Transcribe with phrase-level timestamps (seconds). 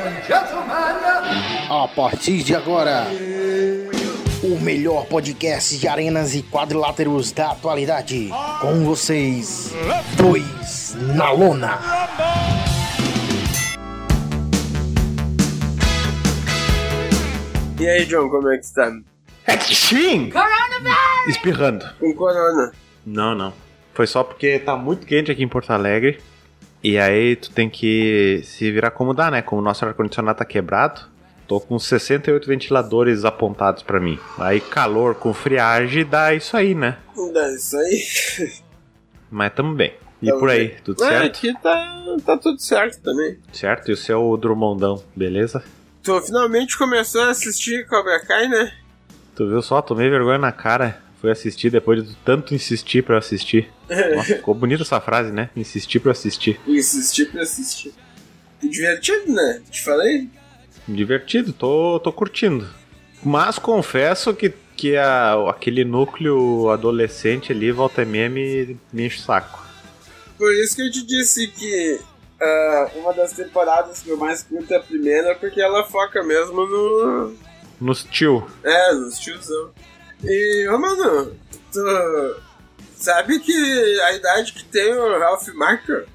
[0.00, 0.70] and gentlemen.
[1.68, 3.06] A partir de agora,
[4.42, 8.30] o melhor podcast de arenas e quadriláteros da atualidade.
[8.60, 9.72] Com vocês,
[10.16, 11.78] dois na lona.
[17.78, 18.90] E aí, John, como é que está?
[19.72, 20.30] Sim!
[21.28, 21.84] Espirrando.
[21.98, 22.72] Com corona.
[23.06, 23.52] Não, não.
[23.94, 26.20] Foi só porque tá muito quente aqui em Porto Alegre.
[26.82, 29.42] E aí tu tem que se virar como dá, né?
[29.42, 31.02] Como o nosso ar-condicionado tá quebrado,
[31.46, 34.18] tô com 68 ventiladores apontados pra mim.
[34.38, 36.96] Aí calor com friagem dá isso aí, né?
[37.34, 38.02] Dá isso aí.
[39.30, 39.94] Mas tamo bem.
[40.22, 40.76] E Tamo por aí, bem.
[40.84, 41.26] tudo certo?
[41.26, 43.38] aqui tá, tá tudo certo também.
[43.52, 43.90] Certo?
[43.90, 45.62] E o seu Drummondão, beleza?
[46.02, 48.72] Tu finalmente começou a assistir Cobra Kai, né?
[49.34, 49.80] Tu viu só?
[49.80, 51.00] Tomei vergonha na cara.
[51.20, 53.70] Fui assistir depois de tanto insistir pra eu assistir.
[54.14, 55.50] Nossa, ficou bonita essa frase, né?
[55.54, 56.58] Insistir pra assistir.
[56.66, 57.92] Insistir pra assistir.
[58.62, 59.60] Divertido, né?
[59.70, 60.28] Te falei?
[60.88, 62.66] Divertido, tô, tô curtindo.
[63.22, 69.18] Mas confesso que, que a, aquele núcleo adolescente ali, volta e meia, me, me enche
[69.18, 69.60] o saco.
[70.38, 72.00] Por isso que eu te disse que
[72.40, 76.66] ah, uma das temporadas que eu mais curto é a primeira, porque ela foca mesmo
[76.66, 77.34] no.
[77.78, 78.46] Nos tio.
[78.64, 79.70] É, nos tiozão.
[80.22, 81.32] E, ô mano,
[81.72, 82.36] tu
[82.96, 86.06] sabe que a idade que tem o Ralph Marker?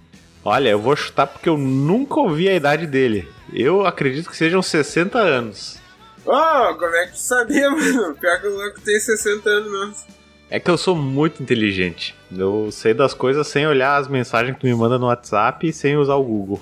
[0.44, 3.28] Olha, eu vou chutar porque eu nunca ouvi a idade dele.
[3.52, 5.80] Eu acredito que sejam 60 anos.
[6.26, 8.16] Oh, como é que tu sabia, mano?
[8.16, 10.16] Pior que o louco tem 60 anos mesmo.
[10.50, 12.16] É que eu sou muito inteligente.
[12.36, 15.74] Eu sei das coisas sem olhar as mensagens que tu me manda no WhatsApp e
[15.74, 16.62] sem usar o Google.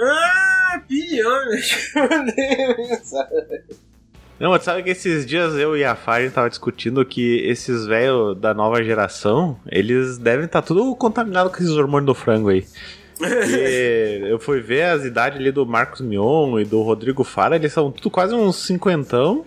[0.00, 1.44] Ah, pior,
[4.38, 8.38] Não, mas sabe que esses dias eu e a Fire tava discutindo que esses velhos
[8.38, 12.64] da nova geração, eles devem estar tudo contaminados com esses hormônios do frango aí.
[13.20, 17.72] E eu fui ver as idades ali do Marcos Mion e do Rodrigo Fara, eles
[17.72, 19.44] são tudo quase uns cinquentão.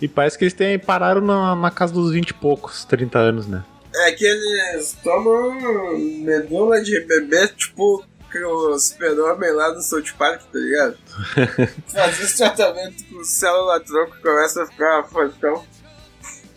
[0.00, 3.46] E parece que eles têm, pararam na, na casa dos 20 e poucos, 30 anos,
[3.46, 3.62] né?
[3.94, 8.04] É que eles tomam medula de bebê, tipo
[8.42, 10.96] o super-homem lá do South Park, tá ligado?
[11.92, 15.62] Faz esse tratamento com célula tronco, começa a ficar fortão.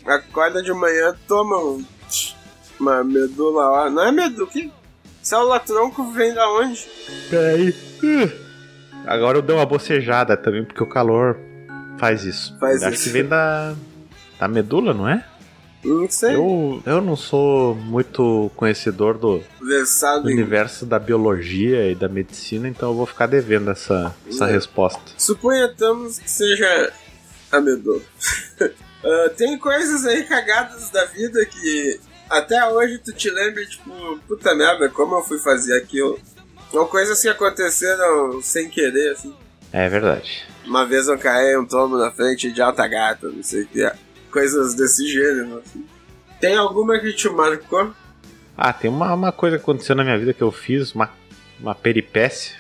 [0.05, 1.85] Acorda de manhã, toma um-
[2.79, 3.89] uma medula lá.
[3.89, 4.71] Não é medula, que?
[5.21, 6.87] Célula tronco vem da onde?
[7.29, 7.75] Peraí.
[9.05, 11.37] Agora eu dei uma bocejada também, porque o calor
[11.97, 12.57] faz isso.
[12.59, 13.03] Faz Acho isso.
[13.03, 13.73] que vem da,
[14.39, 15.25] da medula, não é?
[16.33, 19.41] Eu, eu não sou muito conhecedor do,
[20.21, 24.51] do universo da biologia e da medicina, então eu vou ficar devendo essa, essa É.
[24.51, 24.99] resposta.
[25.17, 26.91] Suponhamos que seja
[27.51, 28.01] a medula.
[29.05, 33.91] Ah, tem coisas aí cagadas da vida que até hoje tu te lembra, tipo,
[34.27, 36.19] puta merda, como eu fui fazer aquilo.
[36.71, 39.33] São coisas que aconteceram sem querer, assim.
[39.71, 40.43] É verdade.
[40.65, 43.89] Uma vez eu caí um tombo na frente de alta gata, não sei o que.
[44.31, 45.85] Coisas desse gênero, assim.
[46.39, 47.91] Tem alguma que te marcou?
[48.55, 51.09] Ah, tem uma, uma coisa que aconteceu na minha vida que eu fiz, uma,
[51.59, 52.55] uma peripécia,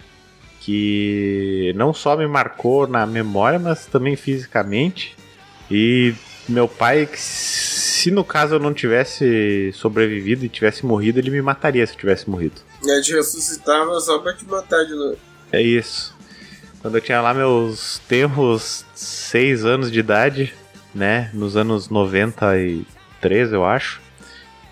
[0.59, 5.15] que não só me marcou na memória, mas também fisicamente.
[5.69, 6.13] E
[6.47, 11.85] meu pai, se no caso eu não tivesse sobrevivido e tivesse morrido, ele me mataria
[11.85, 12.55] se eu tivesse morrido.
[12.83, 15.17] Eu te ressuscitava só pra te matar de novo.
[15.51, 16.15] É isso.
[16.81, 20.53] Quando eu tinha lá meus tempos 6 anos de idade,
[20.97, 21.29] né?
[21.33, 24.01] Nos anos 93, eu acho.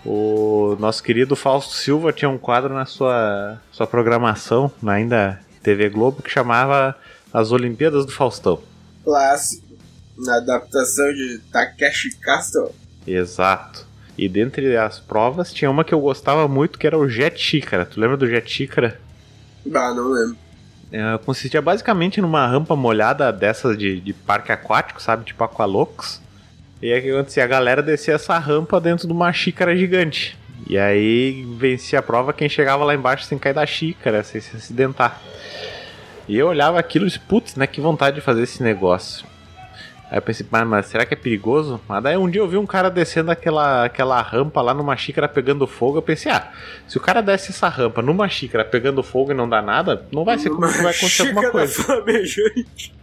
[0.04, 5.88] O nosso querido Fausto Silva tinha um quadro na sua, sua programação, na ainda TV
[5.88, 6.94] Globo, que chamava
[7.32, 8.60] As Olimpíadas do Faustão.
[9.04, 9.64] Clássico.
[10.18, 12.74] Na adaptação de Takeshi Castle.
[13.06, 13.86] Exato.
[14.16, 17.84] E dentre as provas tinha uma que eu gostava muito, que era o Jet Xícara.
[17.84, 18.98] Tu lembra do Jet Xícara?
[19.66, 20.38] Bah, não lembro.
[20.96, 25.26] É, consistia basicamente numa rampa molhada dessas de, de parque aquático, sabe?
[25.26, 26.22] Tipo Aqualocos.
[26.80, 27.44] E aí o que acontecia?
[27.44, 30.38] A galera descia essa rampa dentro de uma xícara gigante.
[30.66, 34.56] E aí vencia a prova quem chegava lá embaixo sem cair da xícara, sem se
[34.56, 35.20] acidentar.
[36.26, 37.66] E eu olhava aquilo e disse, putz, né?
[37.66, 39.26] Que vontade de fazer esse negócio.
[40.10, 41.80] Aí eu pensei, mas, mas será que é perigoso?
[41.88, 45.28] Mas daí um dia eu vi um cara descendo aquela, aquela rampa lá numa xícara
[45.28, 45.98] pegando fogo.
[45.98, 46.52] Eu pensei, ah,
[46.86, 50.24] se o cara desce essa rampa numa xícara pegando fogo e não dá nada, não
[50.24, 51.82] vai ser que vai acontecer alguma coisa.
[51.82, 52.94] flamejante.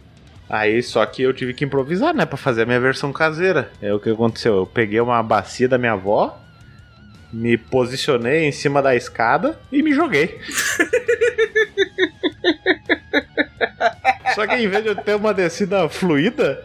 [0.48, 3.70] Aí só que eu tive que improvisar, né, Pra fazer a minha versão caseira.
[3.82, 4.56] É o que aconteceu.
[4.56, 6.38] Eu peguei uma bacia da minha avó,
[7.30, 10.40] me posicionei em cima da escada e me joguei.
[14.34, 16.64] só que em vez de eu ter uma descida fluida,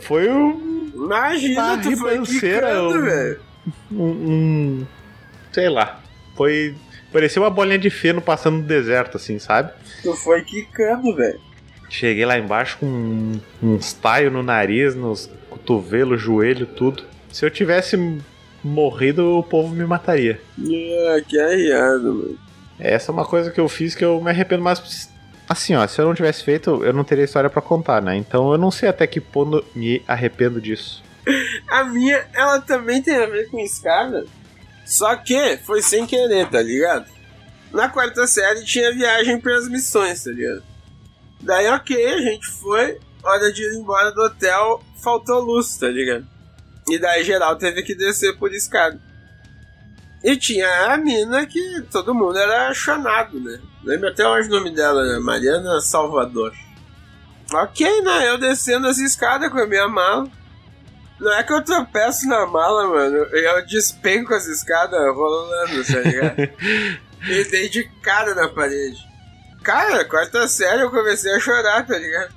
[0.00, 3.40] foi um, Imagina, Uma tu foi quicando, um- velho.
[3.92, 4.86] um, um-
[5.52, 6.00] sei lá,
[6.36, 6.74] foi
[7.12, 9.72] parecia uma bolinha de feno passando no deserto assim, sabe?
[10.02, 11.40] Tu foi quicando, velho.
[11.88, 17.04] Cheguei lá embaixo com um- uns taios no nariz, nos cotovelos, joelho, tudo.
[17.32, 17.96] Se eu tivesse
[18.62, 20.40] morrido, o povo me mataria.
[21.28, 22.38] Que arriado, mano.
[22.78, 25.10] Essa é uma coisa que eu fiz que eu me arrependo mais.
[25.48, 28.16] Assim, ó, se eu não tivesse feito, eu não teria história pra contar, né?
[28.16, 31.02] Então eu não sei até que ponto me arrependo disso.
[31.68, 34.26] A minha, ela também tem a ver com escada.
[34.84, 37.06] Só que foi sem querer, tá ligado?
[37.72, 40.62] Na quarta série tinha viagem pras missões, tá ligado?
[41.40, 42.98] Daí, ok, a gente foi.
[43.22, 46.26] Hora de ir embora do hotel, faltou luz, tá ligado?
[46.88, 48.98] E daí geral teve que descer por escada.
[50.22, 53.60] E tinha a mina que todo mundo era chonado, né?
[53.84, 55.18] Lembro até hoje o nome dela, né?
[55.18, 56.52] Mariana Salvador.
[57.52, 58.28] Ok, né?
[58.28, 60.28] Eu descendo as escadas com a minha mala.
[61.20, 63.16] Não é que eu tropeço na mala, mano.
[63.16, 66.36] Eu despenco as escadas rolando, tá ligado?
[67.28, 68.98] e dei de cara na parede.
[69.62, 72.34] Cara, quarta série eu comecei a chorar, tá ligado?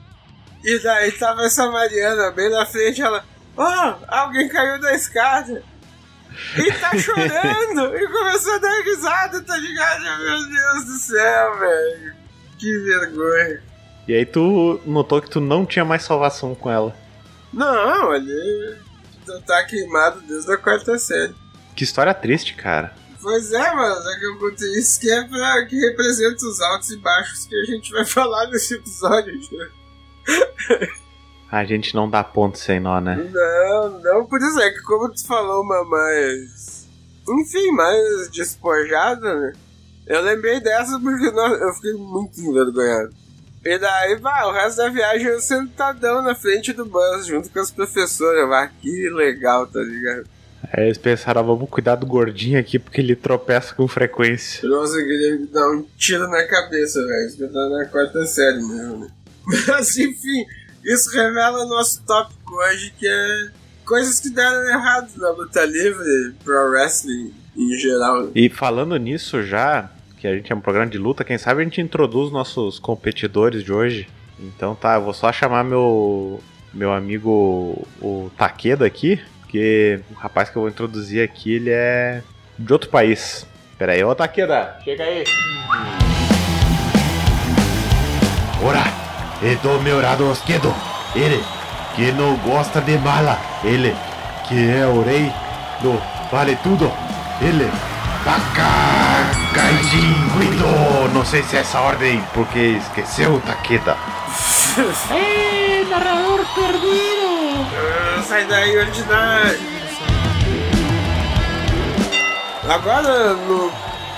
[0.64, 3.24] E daí tava essa Mariana bem na frente, ela.
[3.58, 5.64] Oh, alguém caiu da escada.
[6.58, 7.96] E tá chorando!
[7.96, 10.02] e começou a dar risada, tá ligado?
[10.02, 12.14] Meu Deus do céu, velho.
[12.58, 13.64] Que vergonha.
[14.08, 16.96] E aí tu notou que tu não tinha mais salvação com ela.
[17.54, 18.78] Não, ali
[19.46, 21.36] tá queimado desde a quarta série.
[21.76, 22.94] Que história triste, cara.
[23.22, 26.90] Pois é, mano, é que eu contei isso que é pra que representa os altos
[26.90, 29.40] e baixos que a gente vai falar nesse episódio.
[31.52, 33.30] A gente não dá ponto sem nó, né?
[33.34, 36.88] Não, não, por isso é que como tu falou uma mais.
[37.28, 39.54] Enfim, mais despojada, né?
[40.08, 43.14] Eu lembrei dessa porque nossa, eu fiquei muito envergonhado.
[43.64, 47.60] E daí, vai, o resto da viagem eu sentadão na frente do bus, junto com
[47.60, 48.48] as professoras.
[48.48, 50.28] Vai, que legal, tá ligado?
[50.74, 54.68] Aí eles pensaram, "Ah, vamos cuidar do gordinho aqui porque ele tropeça com frequência.
[54.68, 57.28] Nossa, eu queria dar um tiro na cabeça, velho.
[57.28, 59.08] Isso que eu tava na quarta série mesmo, né?
[59.68, 60.46] Mas enfim,
[60.84, 63.50] isso revela nosso tópico hoje, que é
[63.86, 68.30] coisas que deram errado na luta livre, pro wrestling em geral.
[68.34, 69.90] E falando nisso já,
[70.20, 73.64] que a gente é um programa de luta, quem sabe a gente introduz nossos competidores
[73.64, 74.08] de hoje.
[74.40, 76.42] Então tá, eu vou só chamar meu
[76.74, 82.24] meu amigo o Takeda aqui, porque o rapaz que eu vou introduzir aqui, ele é
[82.58, 83.46] de outro país.
[83.78, 85.24] Pera aí, ô Takeda, chega aí.
[88.64, 89.01] Ora,
[89.44, 90.74] é do meu lado esquerdo.
[91.16, 91.44] Ele
[91.96, 93.40] que não gosta de mala.
[93.64, 93.96] Ele
[94.48, 95.32] que é o rei
[95.82, 96.02] do
[96.32, 96.92] vale tudo.
[97.42, 97.70] Ele.
[98.24, 101.14] Taca Gaijin Guido.
[101.14, 103.98] Não sei se é essa ordem, porque esqueceu, Takeda.
[105.12, 107.66] ¡Eh, narrador perdido!
[107.74, 109.60] Ah, sai daí, ordinário!
[112.70, 113.72] Agora, no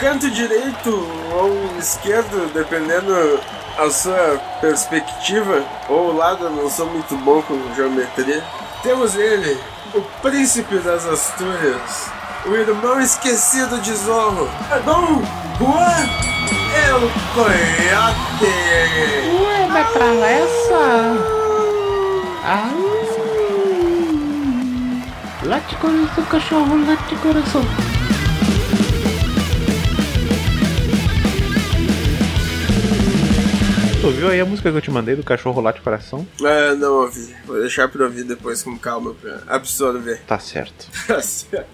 [0.04, 3.40] canto direito ou esquerdo, dependendo
[3.78, 8.44] a sua perspectiva, ou lado, não sou muito bom com geometria,
[8.84, 9.58] temos ele,
[9.96, 12.12] o príncipe das Astúrias,
[12.46, 14.50] o irmão esquecido de Zorro,
[14.84, 15.22] Dom
[15.58, 16.10] Juan
[16.76, 18.52] El Coyote!
[19.42, 20.84] Ué, me atravessa!
[22.44, 22.70] Ah!
[25.44, 28.03] Late coração, cachorro, late coração.
[34.04, 36.28] Tu viu aí a música que eu te mandei do cachorro late coração?
[36.44, 37.34] Ah, não ouvi.
[37.46, 40.20] Vou deixar pra ouvir depois com calma pra absorver.
[40.28, 40.88] Tá certo.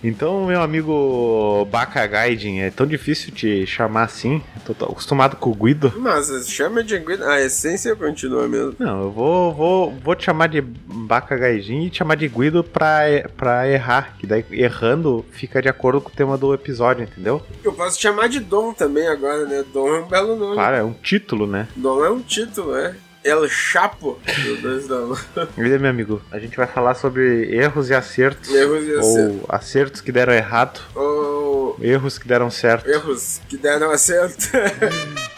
[0.03, 4.41] Então, meu amigo Baka Gaiden, é tão difícil te chamar assim?
[4.67, 5.91] Eu tô acostumado com o Guido.
[5.97, 7.25] Nossa, chama de Guido.
[7.25, 8.75] A essência continua mesmo.
[8.77, 12.63] Não, eu vou, vou, vou te chamar de Baka Gaijin e te chamar de Guido
[12.63, 13.01] pra,
[13.35, 17.41] pra errar, que daí errando fica de acordo com o tema do episódio, entendeu?
[17.63, 19.63] Eu posso te chamar de Dom também agora, né?
[19.73, 20.53] Dom é um belo nome.
[20.53, 21.67] Claro, é um título, né?
[21.75, 22.95] Dom é um título, é.
[23.23, 25.19] El Chapo do Dois da Lua.
[25.57, 28.49] E aí, meu amigo, a gente vai falar sobre erros e acertos.
[28.49, 32.89] Erros e Ou acertos que deram errado, Ou erros que deram certo.
[32.89, 34.47] erros que deram acerto.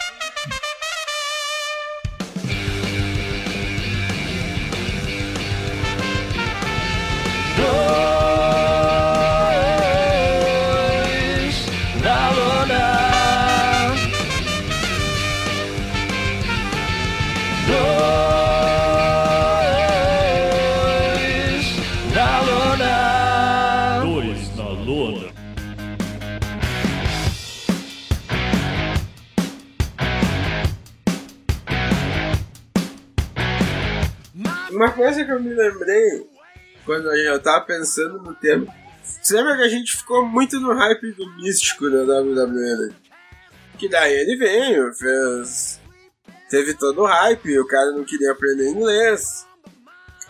[35.02, 36.30] coisa que eu me lembrei
[36.84, 38.72] quando eu tava pensando no tema.
[39.02, 42.46] Você lembra que a gente ficou muito no hype do místico da WWE?
[42.46, 42.94] né?
[43.78, 45.80] Que daí ele veio, fez
[46.48, 49.46] teve todo o hype, o cara não queria aprender inglês.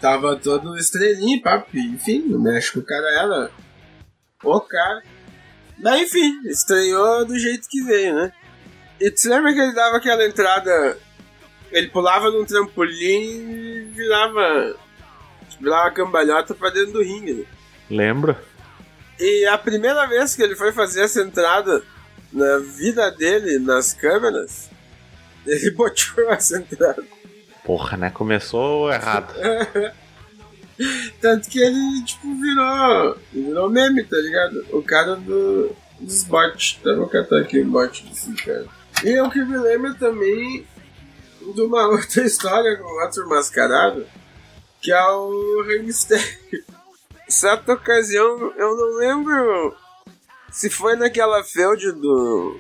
[0.01, 1.77] Tava todo estrelinho, papo.
[1.77, 3.51] Enfim, no México o cara era
[4.43, 5.03] o cara.
[5.79, 8.33] Mas enfim, estreou do jeito que veio, né?
[9.01, 10.97] E tu lembra que ele dava aquela entrada.
[11.71, 14.77] Ele pulava num trampolim virava.
[15.61, 17.35] virava cambalhota pra dentro do ringue.
[17.35, 17.45] Né?
[17.91, 18.37] Lembro.
[19.19, 21.83] E a primeira vez que ele foi fazer essa entrada
[22.33, 24.71] na vida dele, nas câmeras,
[25.47, 27.05] ele botou essa entrada.
[27.65, 28.11] Porra, né?
[28.11, 29.33] Começou errado.
[31.21, 33.17] Tanto que ele, tipo, virou.
[33.33, 34.67] Virou meme, tá ligado?
[34.73, 35.71] O cara do,
[36.01, 36.81] dos bots.
[36.83, 38.67] Tá, vou catar aqui o bot desse cara.
[39.05, 40.67] E o que me lembra também
[41.55, 44.07] de uma outra história com outro mascarado,
[44.81, 46.25] que é o Rei Mistério.
[47.29, 49.75] Certa ocasião, eu não lembro
[50.51, 52.59] se foi naquela feud do,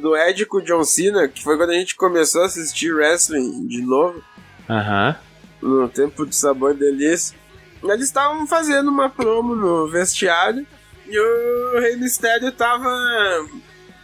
[0.00, 3.66] do Ed com o John Cena, que foi quando a gente começou a assistir wrestling
[3.66, 4.22] de novo.
[4.68, 5.16] Aham.
[5.60, 7.36] No tempo de sabor delícia.
[7.82, 10.66] Eles estavam fazendo uma promo no vestiário
[11.06, 12.88] e o Rei Mistério tava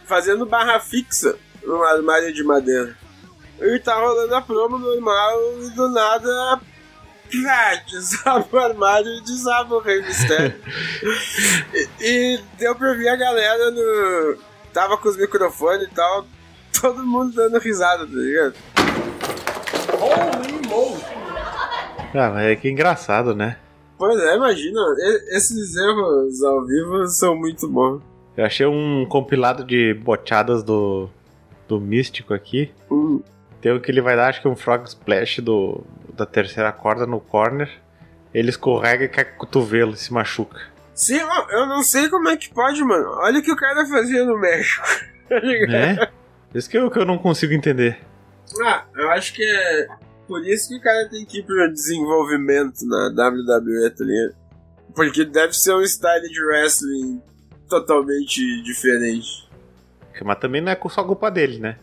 [0.05, 2.95] fazendo barra fixa no armário de madeira.
[3.61, 6.59] E tá rolando a promo normal e do nada
[7.31, 10.55] pá, desaba o armário e desaba o Rei Mistério.
[11.73, 14.37] e, e deu pra ver a galera no.
[14.73, 16.25] Tava com os microfones e tal,
[16.79, 18.55] todo mundo dando risada, tá ligado?
[19.99, 21.01] Holy moly!
[22.13, 23.57] Ah, mas é que engraçado, né?
[23.97, 24.79] Pois é, imagina,
[25.31, 28.01] esses erros ao vivo são muito bons.
[28.35, 31.09] Eu achei um compilado de boteadas do,
[31.67, 32.71] do Místico aqui.
[32.89, 33.21] Hum.
[33.61, 37.05] Tem o que ele vai dar, acho que um Frog Splash do, da terceira corda
[37.05, 37.69] no corner.
[38.33, 40.59] Ele escorrega e cai com o cotovelo e se machuca.
[40.93, 43.07] Sim, eu, não sei como é que pode, mano.
[43.19, 44.85] Olha o que o cara fazia no México.
[45.29, 45.71] tá ligado?
[45.71, 46.07] Né?
[46.53, 47.99] Isso que eu, que eu não consigo entender.
[48.63, 49.87] Ah, eu acho que é
[50.27, 54.35] por isso que o cara tem que ir pro desenvolvimento na WWE, tá ligado?
[54.95, 57.21] Porque deve ser um style de wrestling
[57.69, 59.49] totalmente diferente.
[60.23, 61.77] Mas também não é só culpa dele, né?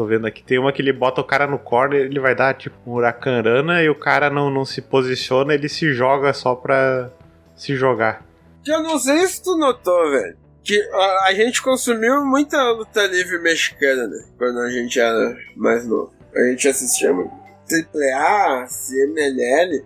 [0.00, 2.54] Tô vendo aqui, tem uma que ele bota o cara no corner, ele vai dar
[2.54, 7.10] tipo um huracanrana e o cara não, não se posiciona, ele se joga só pra
[7.54, 8.24] se jogar.
[8.66, 10.38] Eu não sei se tu notou, velho.
[10.64, 14.24] Que a, a gente consumiu muita luta livre mexicana, né?
[14.38, 16.14] Quando a gente era mais novo.
[16.34, 17.30] A gente assistia muito
[17.70, 19.84] AAA, CMLL.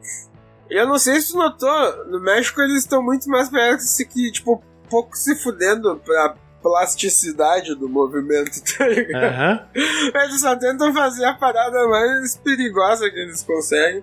[0.71, 4.63] Eu não sei se tu notou, no México eles estão muito mais parece que, tipo,
[4.89, 9.23] pouco se fudendo pra plasticidade do movimento, tá ligado?
[9.23, 9.69] Aham.
[9.75, 14.03] Eles só tentam fazer a parada mais perigosa que eles conseguem.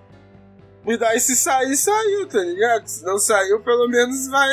[0.86, 2.86] E daí se sair, saiu, tá ligado?
[2.86, 4.48] Se não saiu, pelo menos vai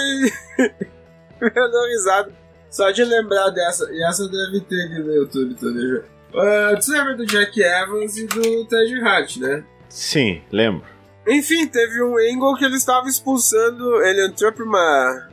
[1.56, 2.34] valorizado.
[2.70, 3.88] Só de lembrar dessa.
[3.92, 6.01] E essa deve ter aqui no YouTube também já.
[6.36, 9.63] Ah, tu lembra do Jack Evans e do Ted Hart, né?
[9.88, 10.86] Sim, lembro.
[11.28, 14.04] Enfim, teve um angle que ele estava expulsando.
[14.04, 15.28] Ele entrou pra uma.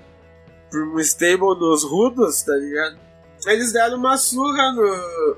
[0.71, 2.99] Pra um stable dos Rudos, tá ligado?
[3.47, 5.37] Eles deram uma surra no.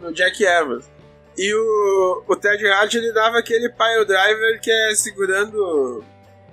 [0.00, 0.88] no Jack Evans.
[1.36, 6.04] E o, o Ted Hart ele dava aquele pile driver que é segurando.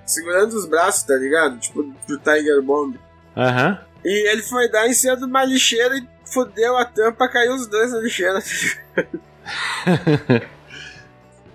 [0.05, 1.57] segurando os braços, tá ligado?
[1.57, 2.95] Tipo, pro Tiger Bomb.
[3.35, 3.79] Aham.
[4.03, 7.65] E ele foi dar em cima de uma lixeira e fodeu a tampa, caiu os
[7.65, 8.39] dois na lixeira.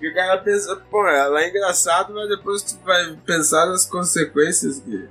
[0.01, 4.81] e o cara pensou, pô, ela é engraçado, mas depois tu vai pensar nas consequências
[4.81, 5.09] que.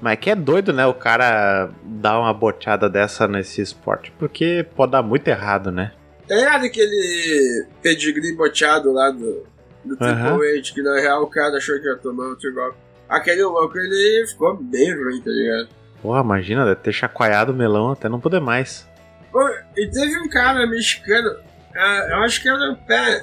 [0.00, 0.86] Mas que é doido, né?
[0.86, 5.92] O cara dar uma boteada dessa nesse esporte, porque pode dar muito errado, né?
[6.28, 9.44] Ligado aquele pedigree boteado lá do,
[9.84, 9.96] do.
[9.96, 12.76] Triple H, que na real o cara achou que ia tomar outro golpe.
[13.08, 15.68] Aquele louco, ele ficou bem ruim, tá ligado?
[16.00, 18.88] Porra, imagina, deve ter chacoalhado o melão até não poder mais.
[19.32, 19.40] Pô,
[19.76, 21.36] e teve um cara mexicano,
[21.74, 22.78] ah, eu acho que era,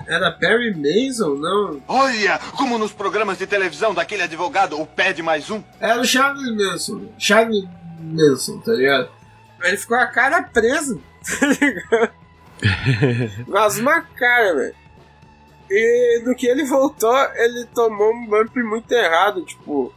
[0.07, 1.81] era Perry Mason, não?
[1.87, 5.61] Olha, como nos programas de televisão daquele advogado, o Pede Mais Um.
[5.79, 7.09] Era o Charles Manson.
[7.17, 7.65] Charles
[7.99, 9.09] Manson, tá ligado?
[9.63, 10.97] Ele ficou a cara presa,
[11.39, 12.11] tá ligado?
[13.47, 14.75] Mas uma cara, velho.
[15.69, 19.93] E do que ele voltou, ele tomou um bump muito errado, tipo.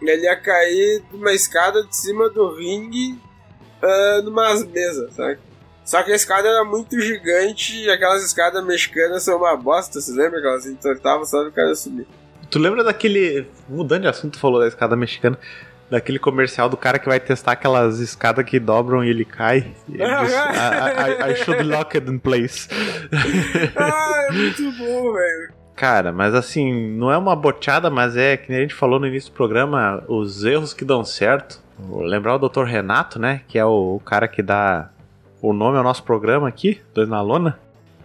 [0.00, 3.20] Ele ia cair de uma escada de cima do ringue
[3.82, 5.38] ah, numas mesas, sabe?
[5.90, 10.12] Só que a escada era muito gigante e aquelas escadas mexicanas são uma bosta, você
[10.12, 12.06] lembra que elas entortavam só do cara subir?
[12.48, 13.48] Tu lembra daquele.
[13.68, 15.36] Mudando de assunto, tu falou da escada mexicana.
[15.90, 19.74] Daquele comercial do cara que vai testar aquelas escadas que dobram e ele cai.
[19.88, 22.68] E ele diz, I, I- I should lock it in place.
[23.74, 25.52] ah, é muito bom, velho.
[25.74, 29.32] Cara, mas assim, não é uma boteada, mas é que a gente falou no início
[29.32, 31.60] do programa, os erros que dão certo.
[31.76, 32.62] Vou lembrar o Dr.
[32.62, 33.40] Renato, né?
[33.48, 34.88] Que é o, o cara que dá
[35.42, 37.58] o nome ao nosso programa aqui, Dois na Lona.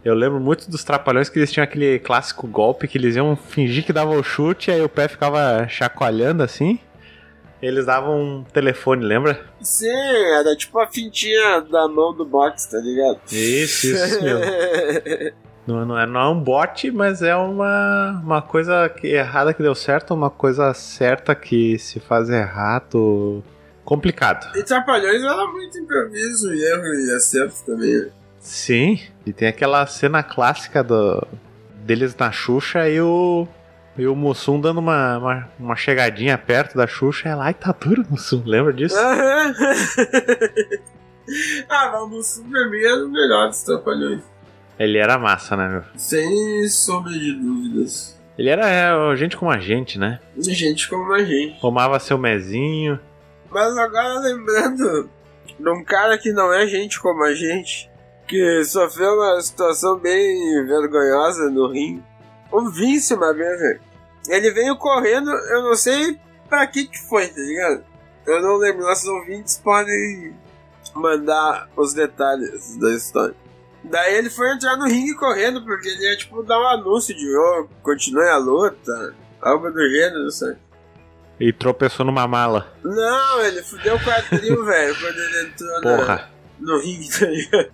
[0.03, 3.83] Eu lembro muito dos trapalhões que eles tinham aquele clássico golpe que eles iam fingir
[3.83, 6.79] que dava o chute, aí o pé ficava chacoalhando assim.
[7.61, 9.43] Eles davam um telefone, lembra?
[9.61, 13.19] Sim, era tipo a fintinha da mão do box, tá ligado?
[13.31, 14.41] Isso, isso mesmo.
[15.65, 19.63] Não, não, é, não é um bot, mas é uma, uma coisa que, errada que
[19.63, 23.43] deu certo, uma coisa certa que se faz errado.
[23.85, 24.57] Complicado.
[24.57, 28.11] E Trapalhões era muito improviso e erro e acerto também.
[28.39, 31.25] Sim, e tem aquela cena clássica do,
[31.85, 33.47] deles na Xuxa e o,
[33.97, 37.29] e o Mussum dando uma, uma, uma chegadinha perto da Xuxa.
[37.29, 38.41] Ela, ai, tá duro, Mussum.
[38.45, 38.97] Lembra disso?
[38.97, 39.53] Aham.
[41.69, 44.23] ah, mas o Mussum pra mim era o melhor dos Trapalhões.
[44.77, 45.83] Ele era massa, né, meu?
[45.95, 48.19] Sem sombra de dúvidas.
[48.37, 50.19] Ele era é, gente como a gente, né?
[50.37, 51.61] Gente como a gente.
[51.61, 52.99] Tomava seu mezinho.
[53.55, 55.09] Mas agora lembrando
[55.57, 57.89] de um cara que não é gente como a gente,
[58.27, 62.03] que sofreu uma situação bem vergonhosa no ringue.
[62.51, 63.79] O Vince uma vez, velho.
[64.27, 66.19] Ele veio correndo, eu não sei
[66.49, 67.85] pra que que foi, tá ligado?
[68.25, 70.35] Eu não lembro, nossos ouvintes podem
[70.93, 73.35] mandar os detalhes da história.
[73.85, 77.37] Daí ele foi entrar no ringue correndo, porque ele ia, tipo, dar um anúncio de,
[77.37, 80.57] oh, continue a luta, algo do gênero, sei.
[81.39, 82.73] E tropeçou numa mala.
[82.83, 86.29] Não, ele fudeu o quadril, velho, quando ele entrou na- Porra.
[86.59, 87.71] no ringue, tá ligado?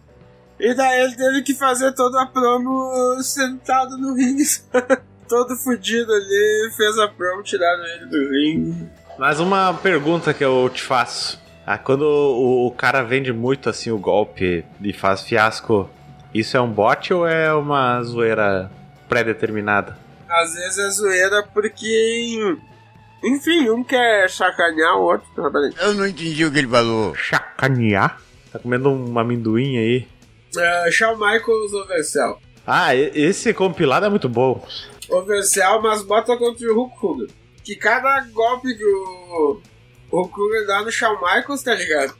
[0.59, 4.43] E daí ele teve que fazer toda a promo sentado no ringue.
[5.27, 8.89] Todo fudido ali, fez a promo, tiraram ele do ringue.
[9.17, 11.39] Mas uma pergunta que eu te faço.
[11.65, 15.89] Ah, quando o, o cara vende muito assim o golpe e faz fiasco,
[16.33, 18.69] isso é um bot ou é uma zoeira
[19.07, 19.95] pré-determinada?
[20.29, 22.57] Às vezes é zoeira porque.
[23.23, 25.27] Enfim, um quer sacanear o outro.
[25.35, 25.81] tá ligado?
[25.85, 27.15] Eu não entendi o que ele falou.
[27.15, 28.19] Chacanear?
[28.51, 30.07] Tá comendo um amendoim aí?
[30.57, 32.39] É, Shawn Michaels Overcell.
[32.65, 34.65] Ah, esse compilado é muito bom.
[35.09, 37.27] Overcell, mas bota contra o Hulk Hogan.
[37.63, 39.61] Que cada golpe que o
[40.11, 42.15] Hulk Hogan dá no Shawn Michaels, tá ligado?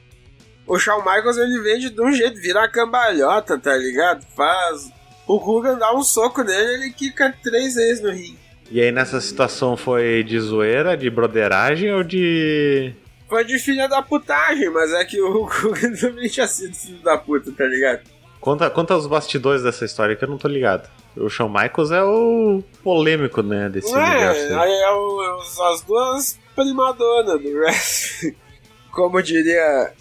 [0.66, 4.24] O Shawn Michaels ele vende de um jeito, vira a cambalhota, tá ligado?
[4.36, 4.90] Faz.
[5.26, 8.38] O Hogan dá um soco nele ele quica três vezes no ringue.
[8.72, 12.92] E aí nessa situação foi de zoeira, de broderagem ou de.
[13.28, 16.98] Foi de filha da putagem, mas é que o Hulk Hogan também tinha sido filho
[17.02, 18.00] da puta, tá ligado?
[18.40, 20.88] Conta, conta os bastidores dessa história que eu não tô ligado.
[21.16, 24.40] O Shawn Michaels é o polêmico, né, desse universo.
[24.40, 24.54] É, aí.
[24.54, 28.34] aí é o- é as duas primadonas do wrestling.
[28.90, 29.92] Como diria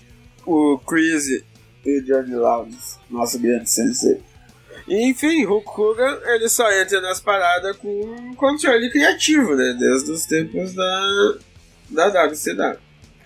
[0.46, 1.28] o Chris
[1.86, 4.20] e o Johnny Lawrence, nosso grande sensei.
[4.91, 9.73] Enfim, Hulk Hogan, ele só entra nas paradas com um controle criativo, né?
[9.80, 11.34] Desde os tempos da,
[11.89, 12.77] da WCW.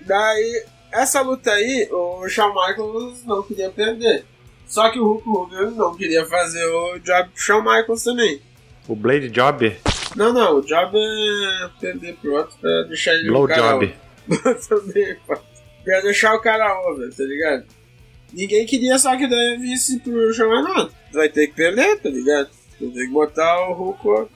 [0.01, 4.25] Daí, essa luta aí, o Shawn Michaels não queria perder.
[4.67, 8.39] Só que o Hulk Hogan não queria fazer o job pro Shawn Michaels também.
[8.87, 9.75] O Blade Job,
[10.15, 13.95] Não, não, o job é perder pro outro pra deixar ele Blow o cara Job.
[14.69, 15.17] Também.
[15.83, 17.65] Pra deixar o cara over, tá ligado?
[18.33, 20.89] Ninguém queria só que daí visse pro não.
[21.13, 22.49] Vai ter que perder, tá ligado?
[22.79, 24.29] Vai ter que botar o Hulk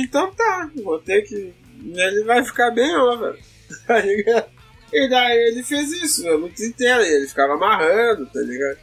[0.00, 1.52] Então tá, vou ter que.
[1.84, 3.36] Ele vai ficar bem over,
[3.86, 4.46] tá ligado?
[4.92, 8.78] E daí ele fez isso a luta inteira, e ele ficava amarrando, tá ligado?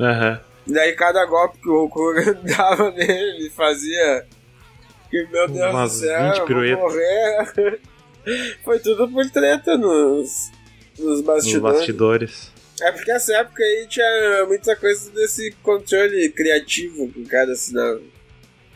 [0.00, 0.40] Aham.
[0.66, 4.26] Daí cada golpe que o Hulk dava nele, ele fazia.
[5.10, 7.80] Que meu Deus Umas do céu, 20 eu vou morrer.
[8.64, 10.50] Foi tudo por treta nos,
[10.98, 11.20] nos
[11.62, 12.53] Nos bastidores.
[12.80, 18.00] É porque essa época aí tinha muita coisa desse controle criativo que o cara assinava.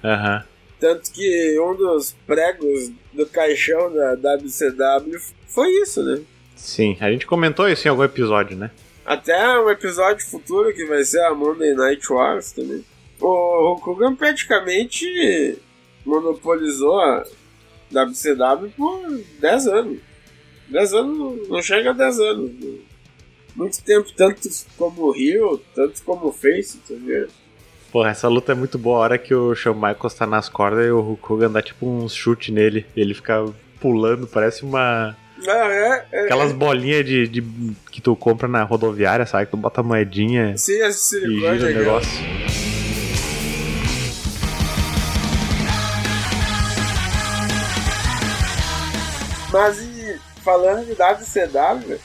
[0.04, 0.44] Aham.
[0.78, 6.22] Tanto que um dos pregos do caixão da WCW foi isso, né?
[6.54, 8.70] Sim, a gente comentou isso em algum episódio, né?
[9.04, 12.84] Até um episódio futuro que vai ser a Monday Night Wars também.
[13.20, 15.58] O Hulk Hogan praticamente
[16.04, 17.24] monopolizou a
[17.90, 19.98] WCW por 10 anos.
[20.68, 22.50] 10 anos, não chega a 10 anos.
[23.58, 27.28] Muito tempo, tanto como Rio, tanto como Face, tá vendo?
[27.90, 28.98] Porra, essa luta é muito boa.
[28.98, 31.84] A hora que o Shawn Michaels tá nas cordas e o Hulk Hogan dá tipo
[31.84, 32.86] um chute nele.
[32.94, 33.44] E ele fica
[33.80, 35.16] pulando, parece uma.
[35.48, 39.46] Ah, é, é, Aquelas bolinhas de, de- que tu compra na rodoviária, sabe?
[39.46, 42.18] Que tu bota moedinha Sim, esse e silicone gira o é negócio.
[49.52, 51.98] Mas e falando de WCW,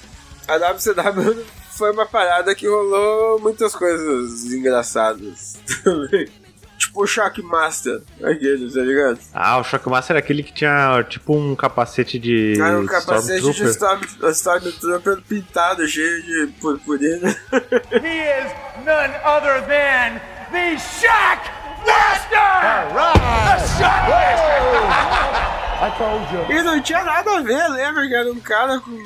[0.48, 6.28] a WCW foi uma parada que rolou muitas coisas engraçadas também.
[6.76, 9.20] Tipo o Shockmaster, aquele, tá ligado?
[9.34, 12.60] Ah, o Shockmaster é aquele que tinha tipo um capacete de.
[12.60, 14.32] Era um capacete de Stormtrooper.
[14.32, 17.30] Storm- Stormtrooper pintado, cheio de purpurina.
[17.94, 18.52] He is
[18.84, 20.20] none other than
[20.52, 21.50] the Shack
[21.86, 22.42] Master!
[23.54, 25.44] The Shack Master!
[26.50, 29.06] E não tinha nada a ver, lembra que era um cara com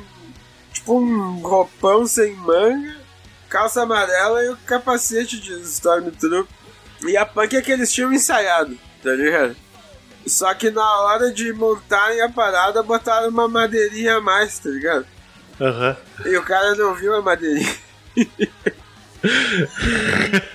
[0.96, 2.96] um roupão sem manga,
[3.48, 6.46] calça amarela e o capacete de Stormtrooper.
[7.06, 9.56] E a punk é que eles tinham ensaiado, tá ligado?
[10.26, 15.06] Só que na hora de montarem a parada, botaram uma madeirinha a mais, tá ligado?
[15.60, 15.96] Aham.
[16.26, 17.74] E o cara não viu a madeirinha.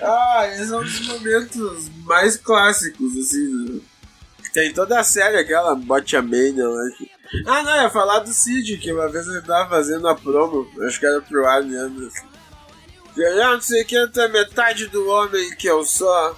[0.02, 3.64] ah, esse é um dos momentos mais clássicos, assim.
[3.74, 3.80] né?
[4.52, 6.90] Tem toda a série aquela Botchamania lá.
[6.96, 7.10] que-
[7.46, 10.98] Ah, não, ia falar do Cid, que uma vez ele tava fazendo a promo, acho
[11.00, 12.26] que era pro Arne Anderson.
[13.16, 16.36] Eu não sei o que, tu é metade do homem que eu sou.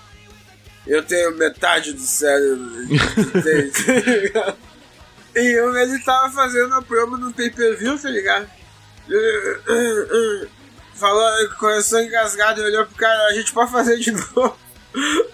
[0.87, 2.71] Eu tenho metade do cérebro
[4.33, 4.55] tá?
[5.35, 8.49] E eu- ele tava fazendo a promo no pay-per-view, tá ligado?
[10.95, 14.57] Falou, coração engasgado, olhou pro cara, a gente pode fazer de novo.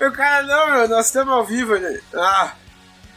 [0.01, 2.01] O cara, não, meu, nós estamos ao vivo, né?
[2.14, 2.53] Ah,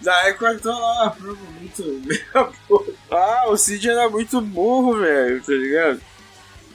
[0.01, 1.84] daí cortou lá a promo muito.
[3.12, 6.01] Ah, o Cid era muito burro, velho, tá ligado?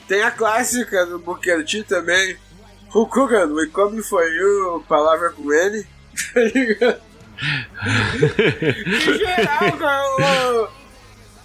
[0.07, 2.37] Tem a clássica do Booker T também.
[2.89, 5.85] Hulk Hogan, we come for you, palavra com ele.
[6.33, 7.01] Tá ligado?
[8.85, 10.69] em geral, cara,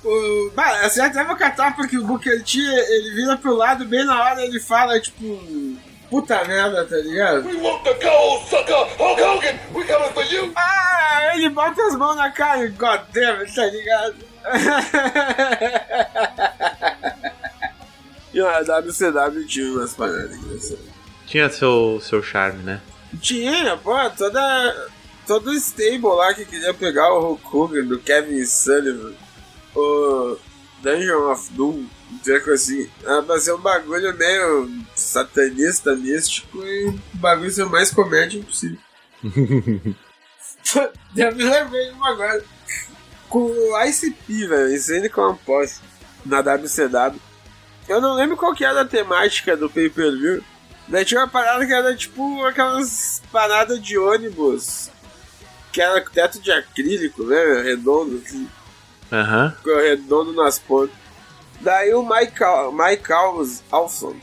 [0.05, 3.85] o, o, bah, assim, até vou catar porque o Booker T, ele vira pro lado
[3.85, 5.25] bem na hora ele fala, tipo,
[6.11, 7.47] puta merda, tá ligado?
[7.47, 8.87] We want the gold, sucker!
[8.99, 10.53] Hulk Hogan, we coming for you!
[10.57, 14.17] Ah, ele bota as mãos na cara God damn it, tá ligado?
[18.33, 20.97] e a WCW tinha umas paradas engraçadas.
[21.27, 22.81] Tinha seu, seu charme, né?
[23.21, 24.91] Tinha, pô, toda.
[25.27, 29.13] Todo o stable lá que queria pegar o Hulk Hogan, do Kevin Sullivan,
[29.75, 30.37] o
[30.81, 31.87] Dungeon of Doom,
[32.17, 32.89] treco assim.
[33.03, 38.39] Era pra ser um bagulho meio satanista, místico e um bagulho ser o mais comédia
[38.39, 38.79] impossível.
[41.17, 42.45] Eu me lembrei uma agora.
[43.29, 45.81] Com o ICP, velho, Insane Compost,
[46.25, 47.21] na WCW.
[47.89, 50.43] Eu não lembro qual que era a temática do pay-per-view.
[50.89, 54.91] Daí tinha uma parada que era tipo aquelas paradas de ônibus.
[55.73, 57.63] Que era teto de acrílico, né?
[57.63, 58.49] Redondo, assim.
[59.63, 61.06] Com redondo nas pontas.
[61.61, 64.15] Daí o Mike Alves Alson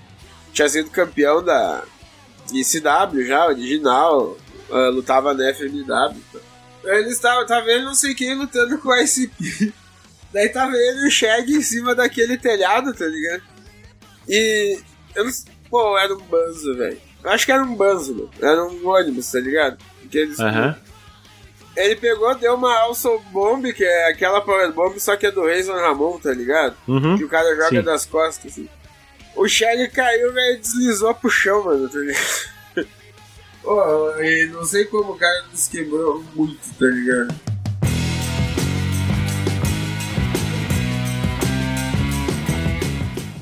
[0.51, 1.83] tinha sido campeão da
[2.51, 4.37] ICW já, original.
[4.71, 6.21] ah, lutava na FMW.
[6.83, 9.73] Ele estava, tava ele não sei quem lutando com o ICP.
[10.33, 13.43] Daí tava ele o Shag em cima daquele telhado, tá ligado?
[14.27, 14.79] E.
[15.15, 15.31] Eu não
[15.69, 16.99] pô, era um banzo, velho.
[17.23, 18.29] Eu Acho que era um banzo, mano.
[18.41, 19.77] Era um ônibus, tá ligado?
[20.39, 20.75] Aham.
[21.75, 25.47] Ele pegou, deu uma Alson Bomb, que é aquela Power Bomb, só que é do
[25.47, 26.75] Razor Ramon, tá ligado?
[26.87, 27.17] Uhum.
[27.17, 27.81] Que o cara joga Sim.
[27.81, 28.69] das costas, assim.
[29.35, 32.53] O Shag caiu, velho, e deslizou pro chão, mano, tá ligado?
[34.19, 37.33] E não sei como o cara nos quebrou muito, tá ligado?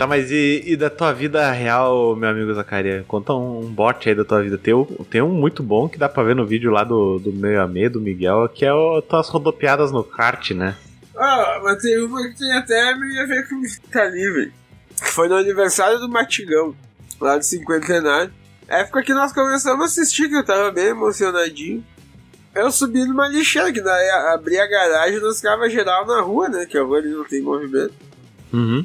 [0.02, 3.06] Tá, mas e, e da tua vida real, meu amigo Zacaria?
[3.08, 4.58] Conta um bote aí da tua vida.
[4.58, 7.32] Tem, um- tem um muito bom que dá pra ver no vídeo lá do, do
[7.32, 10.76] meu ame, do Miguel, que é o, tuas rodopiadas no kart, né?
[11.16, 13.62] Ah, mas tem uma que tem até meio a ver com
[13.92, 14.52] tá ali, velho.
[14.96, 16.74] Foi no aniversário do Matigão,
[17.20, 18.34] lá do cinquentenário.
[18.68, 21.86] Época que nós começamos a assistir, que eu tava bem emocionadinho.
[22.56, 26.50] Eu subi numa lixeira, que daí abri a garagem e nós ficava geral na rua,
[26.50, 26.66] né?
[26.66, 27.94] Que a rua ali não tem movimento.
[28.52, 28.84] Uhum.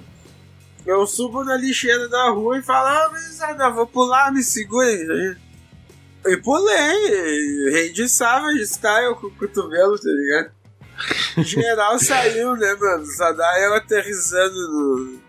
[0.86, 5.36] Eu subo na lixeira da rua e falo, ah, gurizada, vou pular, me segurem.
[6.24, 10.50] E pulei, rei de Savage Style com o cotovelo, tá ligado?
[11.44, 13.04] Geral saiu, né, mano?
[13.36, 15.20] Dá eu aterrissando no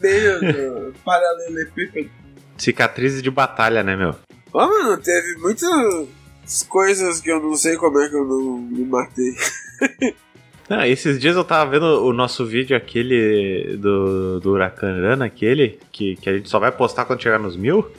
[0.00, 2.10] meio do paralelepípedo.
[2.58, 4.14] Cicatrizes de batalha, né, meu?
[4.52, 8.84] Ó, mano, teve muitas coisas que eu não sei como é que eu não me
[8.84, 9.34] matei.
[10.70, 16.16] Ah, esses dias eu tava vendo o nosso vídeo aquele do, do Huracan aquele, que,
[16.16, 17.90] que a gente só vai postar quando chegar nos mil.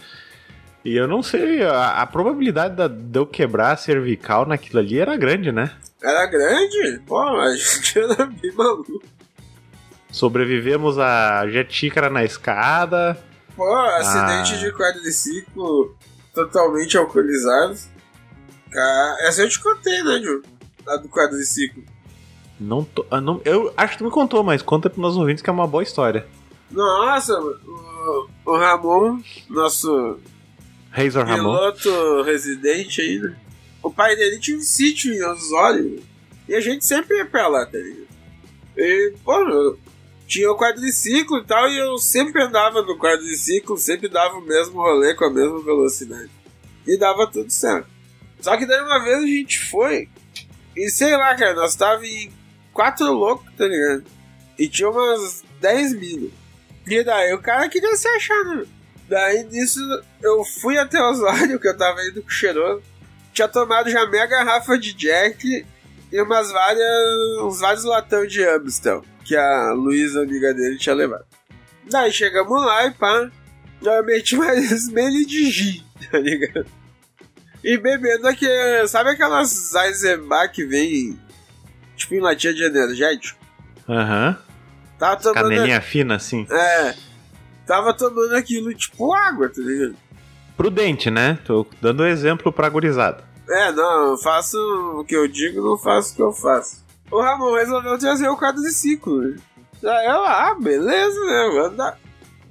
[0.84, 5.00] E eu não sei, a, a probabilidade da- de eu quebrar a cervical naquilo ali
[5.00, 5.72] era grande, né?
[6.02, 7.00] Era grande?
[7.06, 9.02] Pô, a gente era bem maluco.
[10.12, 13.18] Sobrevivemos a jet xícara na escada.
[13.56, 14.58] Pô, acidente Ah.
[14.58, 15.96] de quadriciclo
[16.34, 17.78] totalmente alcoolizado.
[18.72, 20.42] Ca- Essa eu te contei, né, Ju?
[20.88, 21.84] A do quadriciclo.
[22.64, 25.44] Não tô, ah, não, eu acho que tu me contou, mas conta pros nossos ouvintes
[25.44, 26.26] que é uma boa história.
[26.72, 30.18] Nossa, o, o Ramon, nosso
[30.90, 31.44] Razor Ramon.
[31.44, 33.36] piloto residente aí, né?
[33.82, 36.02] O pai dele tinha um sítio em Osório.
[36.48, 38.08] E a gente sempre ia pra lá, tá ligado?
[38.78, 39.78] E, pô,
[40.26, 44.82] tinha o quadriciclo e tal, e eu sempre andava no quadriciclo, sempre dava o mesmo
[44.82, 46.32] rolê com a mesma velocidade.
[46.88, 47.88] E dava tudo certo.
[48.40, 50.08] Só que daí uma vez a gente foi,
[50.76, 52.32] e sei lá, cara, nós tava em
[52.74, 54.04] quatro loucos, tá ligado?
[54.58, 56.32] E tinha umas 10 mil.
[56.88, 58.66] E daí o cara queria se achar, né?
[59.08, 59.80] Daí nisso
[60.22, 62.84] eu fui até o Osório, que eu tava indo com cheiroso.
[63.34, 65.66] Tinha tomado já meia garrafa de Jack
[66.12, 67.42] e umas várias.
[67.42, 71.26] uns vários latão de Amstel que a Luísa, amiga dele, tinha levado.
[71.90, 73.32] Daí chegamos lá e pá.
[73.82, 76.66] Já meti mais meio de gin, tá ligado?
[77.64, 78.48] E bebendo aqui,
[78.88, 81.20] sabe aquelas Eisenbach que vem
[82.04, 83.40] tipo latinha de energético?
[83.88, 84.38] Aham.
[84.98, 85.50] Tava tomando.
[85.50, 86.48] Canelinha fina, assim.
[86.50, 86.96] É.
[87.66, 89.96] Tava tomando aquilo tipo água, tá ligado?
[90.56, 91.38] Prudente, né?
[91.46, 93.24] Tô dando exemplo pra gurizada.
[93.50, 94.58] É, não, eu faço
[95.00, 96.84] o que eu digo, não faço o que eu faço.
[97.12, 99.36] O Ramon resolveu trazer o quadro de ciclo.
[99.82, 101.50] Daí eu, ah, beleza, né?
[101.52, 101.94] Vou.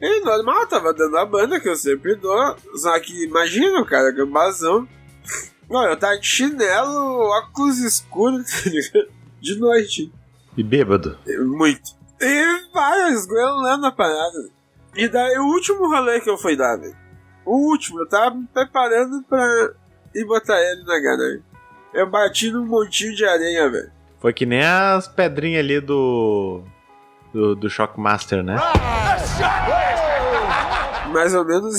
[0.01, 2.57] E normal, tava dando a banda que eu sempre dou.
[2.77, 4.87] Só que imagina, o cara, gambazão.
[5.71, 9.22] Não, eu tava de chinelo, óculos escuros, tá ligado?
[9.43, 10.13] De noite.
[10.57, 11.19] E bêbado.
[11.27, 11.91] Muito.
[12.21, 14.49] E vai, esgoelando a parada.
[14.95, 16.95] E daí o último rolê que eu fui dar, velho.
[17.45, 19.45] O último, eu tava me preparando pra
[20.15, 21.41] ir botar ele na galera.
[21.93, 23.91] Eu bati num montinho de areia, velho.
[24.21, 26.63] Foi que nem as pedrinhas ali do.
[27.33, 28.57] do, do Shockmaster, né?
[31.13, 31.75] Mais ou menos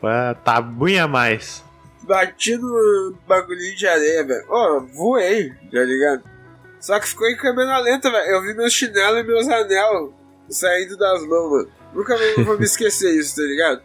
[0.00, 1.64] Foi a tabuinha a mais.
[2.02, 4.44] bati no bagulhinho de areia, velho.
[4.48, 6.22] Ó, voei, tá ligado?
[6.84, 8.30] Só que ficou em câmera lenta, velho.
[8.30, 10.12] Eu vi meus chinelos e meus anel
[10.50, 11.70] saindo das mãos, mano.
[11.94, 13.82] Nunca vou me esquecer isso, tá ligado?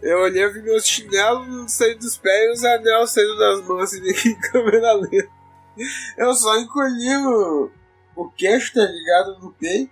[0.00, 3.82] Eu olhei, eu vi meus chinelos saindo dos pés e os anel saindo das mãos,
[3.82, 4.00] assim,
[4.30, 5.28] em câmera lenta.
[6.16, 7.70] Eu só encolhi o,
[8.14, 9.90] o queixo, tá ligado, no peito.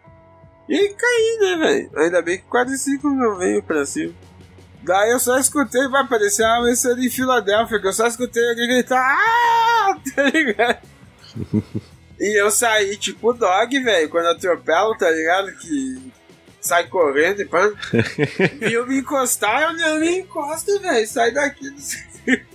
[0.68, 1.90] E caí, né, velho?
[1.98, 4.14] Ainda bem que quase cinco não veio pra cima.
[4.84, 8.68] Daí eu só escutei, vai parecer uma mensagem em Filadélfia, que eu só escutei alguém
[8.68, 9.98] gritar, ah!
[10.14, 10.78] Tá ligado?
[12.22, 15.50] e eu saí tipo dog, velho, quando atropelo, tá ligado?
[15.56, 16.12] Que
[16.60, 17.72] sai correndo e pã.
[18.62, 21.06] Viu me encostar, eu não me encosto, velho.
[21.08, 21.66] Sai daqui.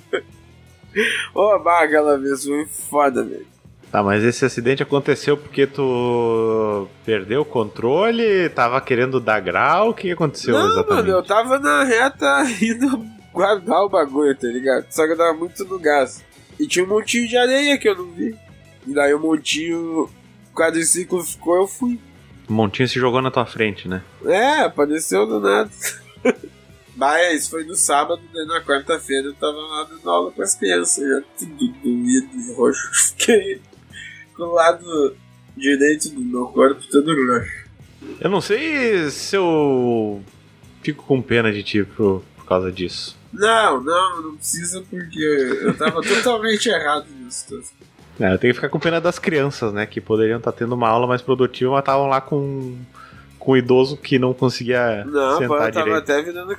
[1.36, 3.46] Ô, bah, aquela vez foi foda, velho.
[3.92, 9.94] Tá, mas esse acidente aconteceu porque tu perdeu o controle, tava querendo dar grau, o
[9.94, 11.08] que aconteceu não, exatamente?
[11.08, 14.86] mano, eu tava na reta indo guardar o bagulho, tá ligado?
[14.90, 16.24] Só que eu tava muito no gás.
[16.58, 18.34] E tinha um montinho de areia que eu não vi.
[18.88, 20.10] E daí o montinho, o
[20.56, 22.00] quadriciclo ficou, eu fui.
[22.48, 24.02] O montinho se jogou na tua frente, né?
[24.26, 25.70] É, apareceu do nada.
[26.98, 30.56] Bah, é, foi no sábado, daí na quarta-feira eu tava lá dando aula com as
[30.56, 32.90] crianças, já tudo doído e roxo.
[33.16, 33.62] Fiquei
[34.36, 35.16] com o lado
[35.56, 37.68] direito do meu corpo todo roxo.
[38.20, 40.24] Eu não sei se eu
[40.82, 43.16] fico com pena de ti por, por causa disso.
[43.32, 47.62] Não, não, não precisa porque eu tava totalmente errado nisso.
[48.20, 49.86] É, eu tenho que ficar com pena das crianças, né?
[49.86, 52.76] Que poderiam estar tendo uma aula mais produtiva, mas estavam lá com,
[53.38, 55.98] com um idoso que não conseguia Não, pô, eu sentar tava direito.
[55.98, 56.54] até virando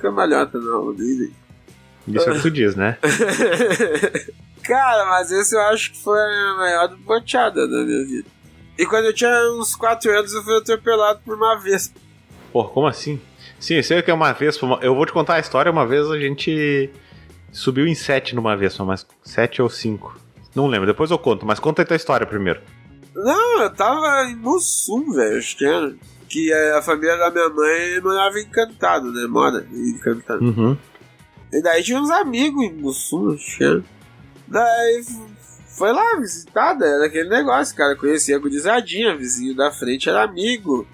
[0.73, 1.33] aula dele.
[2.07, 2.97] Isso é o que tu diz, né?
[4.63, 8.27] Cara, mas esse eu acho que foi a maior boteada da minha vida.
[8.77, 11.93] E quando eu tinha uns 4 anos, eu fui atropelado por uma vez.
[12.51, 13.19] Pô, como assim?
[13.59, 14.57] Sim, sei que é uma vez.
[14.81, 15.71] Eu vou te contar a história.
[15.71, 16.89] Uma vez a gente
[17.51, 20.28] subiu em 7 numa vez, mas 7 ou 5.
[20.55, 22.59] Não lembro, depois eu conto, mas conta aí tua história primeiro.
[23.15, 25.93] Não, eu tava em Mussum, velho, acho que era.
[26.27, 29.25] Que a família da minha mãe morava em Encantado, né?
[29.27, 30.43] Mora em Encantado.
[30.43, 30.77] Uhum.
[31.51, 33.83] E daí tinha uns amigos em Mussum, acho que era.
[34.47, 35.19] Daí f-
[35.77, 36.87] foi lá visitar, né?
[36.87, 37.95] era aquele negócio, cara.
[37.95, 40.87] Conhecia a gurizadinha, vizinho da frente era amigo.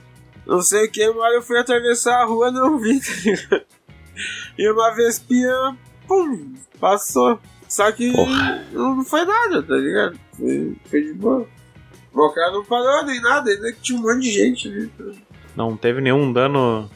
[0.48, 3.00] Não sei o que, uma hora eu fui atravessar a rua não vi.
[3.02, 3.66] tá ligado?
[4.58, 7.40] e uma vespinha, pum, passou.
[7.76, 8.64] Só que Porra.
[8.72, 10.18] não foi nada, tá ligado?
[10.38, 11.46] Foi, foi de boa.
[12.14, 14.88] O cara não parou nem nada, ainda que tinha um monte de gente ali.
[14.88, 15.04] tá?
[15.58, 16.90] Não teve nenhum dano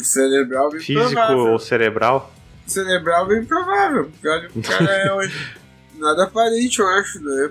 [0.00, 1.38] Cerebral bem físico provável.
[1.52, 2.30] ou cerebral.
[2.66, 5.56] cerebral bem provável, porque olha o cara é hoje.
[5.96, 7.50] Nada aparente, eu acho, né?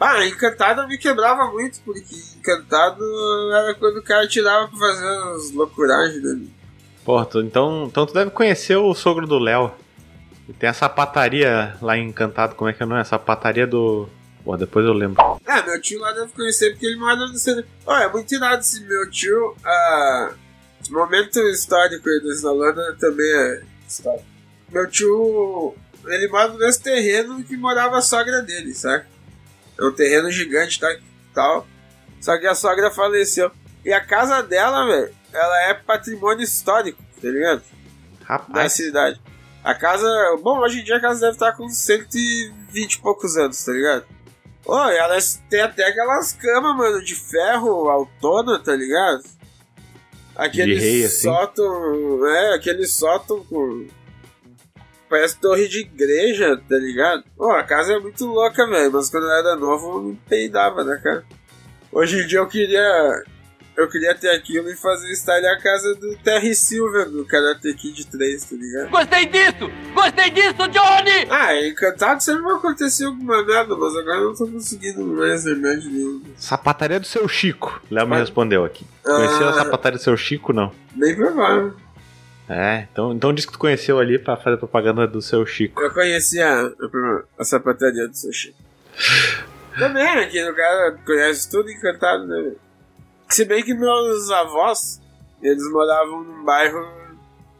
[0.00, 2.02] Ah, encantado me quebrava muito, porque
[2.38, 3.04] encantado
[3.52, 6.50] era quando o cara tirava pra fazer as loucuragens dele.
[7.04, 9.70] Porra, tu- então, então tu deve conhecer o sogro do Léo.
[10.52, 13.00] E Tem a sapataria lá em Encantado, como é que é o nome?
[13.00, 14.06] A sapataria do.
[14.44, 15.40] Pô, depois eu lembro.
[15.46, 17.64] Ah, meu tio lá deve conhecer porque ele mora no centro.
[17.86, 19.56] Olha, é muito irado esse meu tio.
[19.64, 20.32] Ah,
[20.90, 24.24] momento histórico aí da Islândia também é histórico.
[24.68, 25.74] Meu tio,
[26.06, 29.04] ele mora no mesmo terreno que morava a sogra dele, sabe?
[29.78, 30.94] É um terreno gigante tá,
[31.32, 31.66] tal.
[32.20, 33.50] Só que a sogra faleceu.
[33.84, 37.62] E a casa dela, velho, ela é patrimônio histórico, tá ligado?
[38.20, 39.20] Da Rapaz, cidade.
[39.64, 40.06] A casa.
[40.42, 44.04] Bom, hoje em dia a casa deve estar com 120 e poucos anos, tá ligado?
[44.64, 49.22] Ô, e elas têm até aquelas camas, mano, de ferro autona, tá ligado?
[50.34, 51.28] Aquele De rei, assim?
[51.28, 52.26] sótão.
[52.26, 53.86] É, aquele sótão com.
[55.08, 57.22] Parece torre de igreja, tá ligado?
[57.36, 58.90] Pô, a casa é muito louca, velho.
[58.92, 61.24] Mas quando eu era novo, eu me peidava, né, cara?
[61.92, 63.22] Hoje em dia eu queria.
[63.76, 68.06] Eu queria ter aquilo e fazer style a casa do Terry Silver, do Karate Kid
[68.06, 68.90] 3, tá ligado?
[68.90, 69.70] Gostei disso!
[69.94, 71.26] Gostei disso, Johnny!
[71.30, 75.90] Ah, encantado sempre vai acontecer alguma merda, mas agora eu não tô conseguindo mais remédio
[75.90, 76.22] nenhum.
[76.36, 77.82] Sapataria do seu Chico.
[77.90, 78.86] Léo me respondeu aqui.
[79.02, 79.54] Conheceu a Ah.
[79.54, 80.70] sapataria do seu Chico, não?
[80.94, 81.74] Bem provável.
[82.48, 85.80] É, então, então diz que tu conheceu ali pra fazer propaganda do seu Chico.
[85.80, 88.54] Eu conheci a, a, a sapataria do sushi.
[89.78, 92.52] Também, aqui no cara conhece tudo encantado, né?
[93.32, 95.00] Se bem que meus avós,
[95.42, 96.86] eles moravam num bairro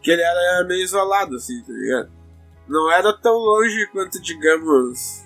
[0.03, 2.11] que ele era meio isolado, assim, tá ligado?
[2.69, 5.25] Não era tão longe quanto, digamos,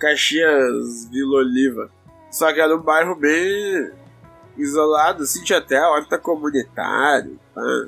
[0.00, 1.90] Caxias, Vila Oliva.
[2.28, 3.92] Só que era um bairro bem
[4.58, 7.86] isolado, assim, tinha até horta comunitária, tá?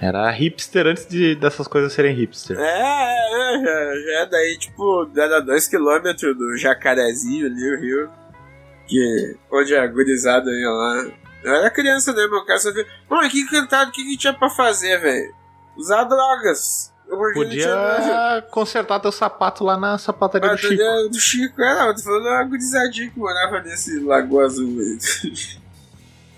[0.00, 2.58] Era hipster antes de, dessas coisas serem hipster.
[2.58, 8.10] É, é, já, já é daí, tipo, era dois quilômetros do Jacarezinho ali, o rio.
[8.86, 11.21] Que, onde a gurizada ia lá.
[11.42, 12.86] Eu era criança, né, meu cara só via.
[13.08, 15.34] Mano, que encantado, o que, que tinha pra fazer, velho?
[15.76, 16.92] Usar drogas.
[17.34, 20.82] Podia consertar teu sapato lá na sapataria do Chico.
[21.10, 24.98] Do Chico, é, não, eu tô falando uma gurizadinha que morava nesse Lagoa Azul aí.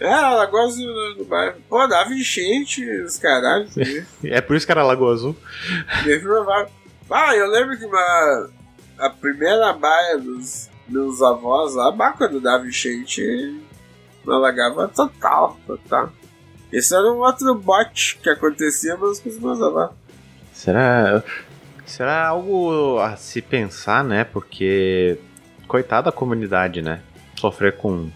[0.00, 0.86] É, Lagoa Azul
[1.16, 1.54] no- bairro.
[1.68, 3.74] Pô, dava enchente, os caralhos.
[3.76, 4.04] né?
[4.24, 5.36] É por isso que era Lagoa Azul.
[7.10, 8.50] Ah, eu lembro que uma,
[8.98, 13.22] a primeira baia dos meus avós lá, bah, quando dava enchente,
[14.32, 16.10] alagava total, total.
[16.72, 19.90] Esse era um outro bote que acontecia, mas com os meus avós.
[20.52, 21.22] Será,
[21.86, 24.24] será algo a se pensar, né?
[24.24, 25.18] Porque,
[25.68, 27.00] coitada da comunidade, né?
[27.38, 28.10] Sofrer com.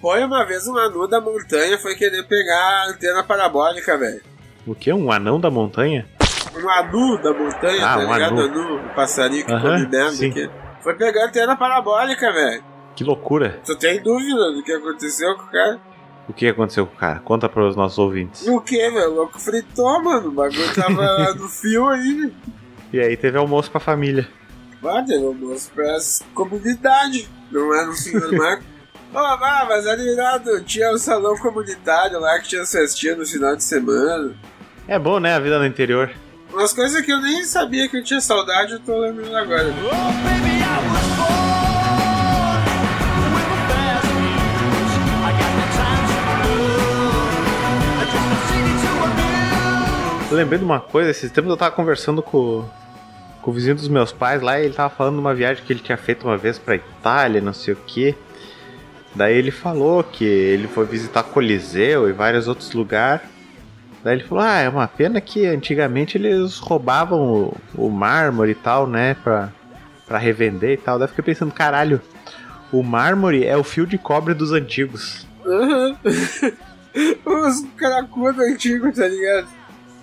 [0.00, 4.20] Foi uma vez um anu da montanha foi querer pegar a antena parabólica, velho.
[4.66, 4.92] O quê?
[4.92, 6.06] Um anão da montanha?
[6.54, 8.40] Um anu da montanha, Ah, tá um ligado?
[8.40, 8.42] anu.
[8.42, 10.52] Anu, um passarinho que Aham, come merda.
[10.82, 12.64] Foi pegar a antena parabólica, velho.
[12.94, 13.60] Que loucura.
[13.64, 15.80] Tu tem dúvida do que aconteceu com o cara?
[16.28, 17.20] O que aconteceu com o cara?
[17.20, 18.46] Conta para os nossos ouvintes.
[18.46, 19.10] O que, velho?
[19.10, 20.28] O louco fritou, mano.
[20.28, 22.32] O bagulho tava no fio aí.
[22.92, 24.28] E aí teve almoço pra família.
[24.80, 25.96] Vai ter almoço pra
[26.34, 27.28] comunidade.
[27.50, 28.64] Não é no senhor Marco.
[29.14, 33.26] Ô, oh, mas ali irado, tinha o salão comunitário lá que tinha as festinhas no
[33.26, 34.34] final de semana.
[34.88, 35.34] É bom, né?
[35.34, 36.10] A vida no interior.
[36.50, 39.66] Umas coisas que eu nem sabia que eu tinha saudade, eu tô lembrando agora.
[50.32, 52.64] Eu lembrei de uma coisa, esses tempos eu tava conversando com,
[53.42, 55.70] com o vizinho dos meus pais lá e ele tava falando de uma viagem que
[55.70, 58.16] ele tinha feito uma vez pra Itália, não sei o que.
[59.14, 63.20] Daí ele falou que ele foi visitar Coliseu e vários outros lugares.
[64.02, 68.54] Daí ele falou: Ah, é uma pena que antigamente eles roubavam o, o mármore e
[68.54, 69.14] tal, né?
[69.22, 69.52] Pra,
[70.06, 70.98] pra revender e tal.
[70.98, 72.00] Daí eu fiquei pensando: caralho,
[72.72, 75.26] o mármore é o fio de cobre dos antigos.
[77.24, 79.61] Os caracudos antigos, tá ligado?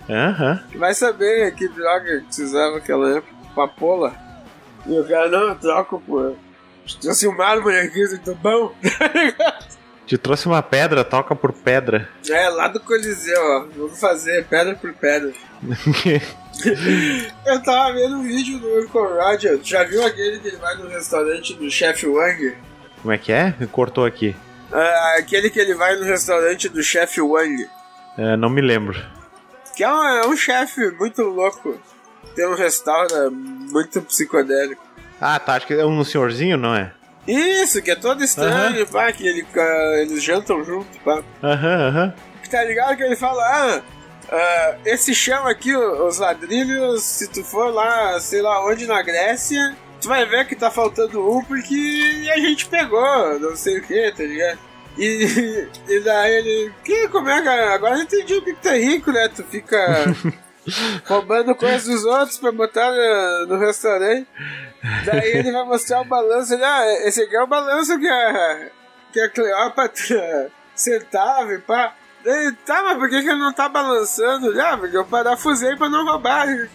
[0.10, 0.64] Aham.
[0.76, 3.34] Vai saber que droga que usava naquela época.
[3.56, 4.16] Papola.
[4.86, 6.36] E o cara, não, eu troco por.
[7.00, 8.74] Trouxe um mármore aqui, do bom.
[10.08, 12.10] Te trouxe uma pedra, toca por pedra.
[12.28, 13.68] É, lá do Coliseu, ó.
[13.78, 15.32] Vamos fazer pedra por pedra.
[17.46, 19.60] Eu tava vendo um vídeo do Uncle Roger.
[19.64, 22.58] Já viu aquele que ele vai no restaurante do Chef Wang?
[23.02, 23.54] Como é que é?
[23.72, 24.36] Cortou aqui.
[24.72, 27.70] Ah, aquele que ele vai no restaurante do Chef Wang.
[28.18, 29.00] É, não me lembro.
[29.80, 31.80] Que é um, é um chefe muito louco.
[32.36, 34.84] Tem um restaurante muito psicodélico.
[35.22, 35.54] Ah, tá.
[35.54, 36.92] Acho que é um senhorzinho, não é?
[37.26, 41.24] Isso, que é todo estranho, pá, que ele, ah, eles jantam junto, pá.
[41.42, 42.14] Aham, aham.
[42.52, 43.82] Tá ligado que ele fala, ah,
[44.30, 49.78] ah, esse chão aqui, os ladrilhos, se tu for lá, sei lá onde na Grécia,
[50.02, 54.12] tu vai ver que tá faltando um porque a gente pegou, não sei o que,
[54.12, 54.60] tá ligado?
[54.98, 58.68] E, e daí ele, que, como é que, agora eu entendi o que que tu
[58.70, 59.30] é rico, né?
[59.30, 59.78] Tu fica
[61.06, 64.28] roubando coisas dos outros pra botar no, no restaurante.
[65.06, 68.70] Daí ele vai mostrar o balanço, ele, ah, esse aqui é o balanço que a,
[69.12, 71.96] que a Cleópatra sentava e pá.
[72.24, 74.60] Daí, tá, mas por que, que ele não tá balançando?
[74.62, 76.48] Ah, porque eu parafusei pra não roubar.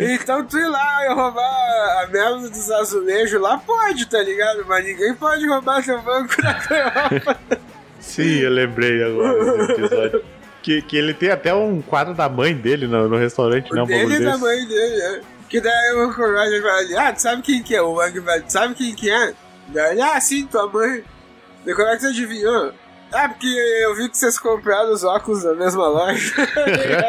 [0.00, 4.64] então tu ir lá e roubar a merda dos azulejos lá, pode, tá ligado?
[4.66, 7.60] Mas ninguém pode roubar teu banco da Cleópatra.
[8.00, 10.24] Sim, eu lembrei agora do episódio.
[10.62, 13.82] Que, que ele tem até um quadro da mãe dele no, no restaurante, né?
[13.82, 15.20] Um dele e da mãe dele, é.
[15.48, 17.82] Que daí o Roger vai ali, ah, tu sabe quem que é?
[17.82, 19.32] O Wang sabe quem que é?
[19.68, 21.02] Daí ele, ah, sim, tua mãe.
[21.64, 22.72] Daí como é que você adivinhou?
[23.12, 26.32] Ah, porque eu vi que vocês compraram os óculos na mesma loja.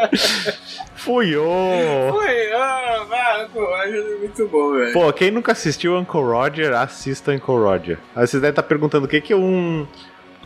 [0.96, 2.20] Fui, ô!
[2.54, 4.92] Ah, vai, Uncle Roger é muito bom, velho.
[4.92, 7.98] Pô, quem nunca assistiu Uncle Roger, assista Uncle Roger.
[8.14, 9.86] Aí vocês devem estar perguntando o que, que um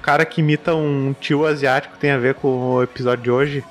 [0.03, 3.65] cara que imita um tio asiático tem a ver com o episódio de hoje.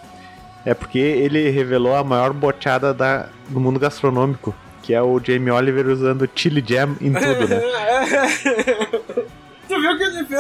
[0.66, 5.52] É porque ele revelou a maior boteada da, do mundo gastronômico, que é o Jamie
[5.52, 7.62] Oliver usando chili jam em tudo, né?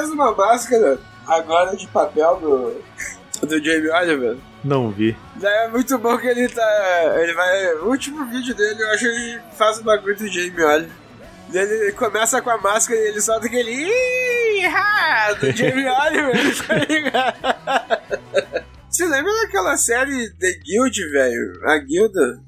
[0.05, 4.37] fez uma máscara agora de papel do, do Jamie Oliver?
[4.63, 5.15] Não vi.
[5.41, 7.15] É muito bom que ele tá.
[7.19, 7.73] Ele vai.
[7.75, 10.91] O último vídeo dele, eu acho que ele faz o bagulho do Jamie Oliver.
[11.53, 13.71] Ele começa com a máscara e ele solta aquele.
[13.71, 18.65] "Ih, ha", do Jamie Oliver, tá ligado?
[18.89, 21.59] Você lembra daquela série The Guild, velho?
[21.65, 22.39] A Guilda?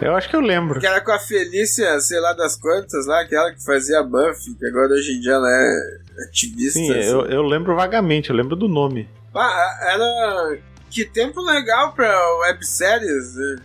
[0.00, 0.78] Eu acho que eu lembro.
[0.80, 4.64] Que era com a Felícia, sei lá das quantas lá, aquela que fazia Buffy, que
[4.64, 5.98] agora hoje em dia ela é
[6.28, 6.78] ativista.
[6.78, 7.08] Sim, assim.
[7.08, 9.08] eu, eu lembro vagamente, eu lembro do nome.
[9.34, 10.58] Ah, era.
[10.90, 12.10] Que tempo legal pra
[12.40, 13.34] webséries.
[13.36, 13.56] né?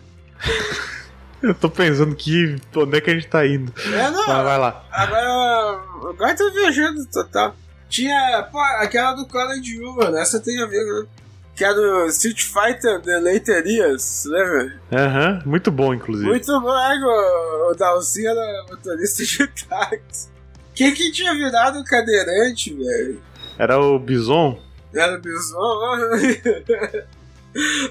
[1.44, 3.74] Eu tô pensando que onde é que a gente tá indo.
[3.94, 4.26] É, não.
[4.28, 4.86] Mas vai lá.
[4.90, 5.84] Agora.
[6.10, 7.54] Agora tô viajando total.
[7.90, 8.48] Tinha.
[8.50, 11.08] Pô, aquela do College Humor, essa tem amigo, né?
[11.54, 14.82] Que era do Street Fighter The Later Years, lembra?
[14.92, 16.28] Aham, muito bom, inclusive.
[16.28, 20.30] Muito bom, é, o, o Dalcy era motorista de táxi.
[20.76, 23.22] Quem que tinha virado cadeirante, velho?
[23.58, 24.60] Era o Bison?
[24.94, 25.58] Era bison.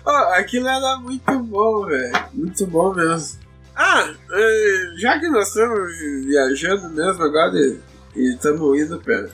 [0.05, 2.12] Ó, aquilo era muito bom, velho.
[2.33, 3.41] Muito bom mesmo.
[3.74, 7.57] Ah, eh, já que nós estamos viajando mesmo agora
[8.14, 9.28] e estamos indo pra,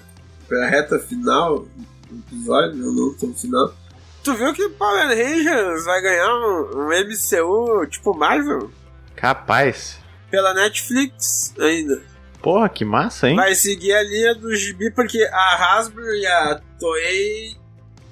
[0.46, 1.66] pra reta final
[2.10, 3.74] do episódio, não, não tão final.
[4.22, 8.70] Tu viu que Power Rangers vai ganhar um, um MCU tipo Marvel?
[9.16, 9.98] Capaz.
[10.30, 12.00] Pela Netflix ainda.
[12.42, 13.36] Porra, que massa, hein?
[13.36, 17.56] Vai seguir a linha do gibi porque a Hasbro e a Toei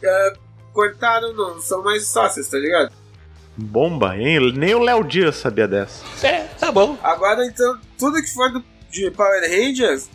[0.03, 0.33] eh,
[0.72, 2.93] cortaram, não são mais sócias, tá ligado?
[3.57, 4.53] Bomba, hein?
[4.53, 6.05] Nem o Léo Dias sabia dessa.
[6.27, 6.99] É, tá bom.
[7.03, 10.11] Agora então, tudo que for do, de Power Rangers,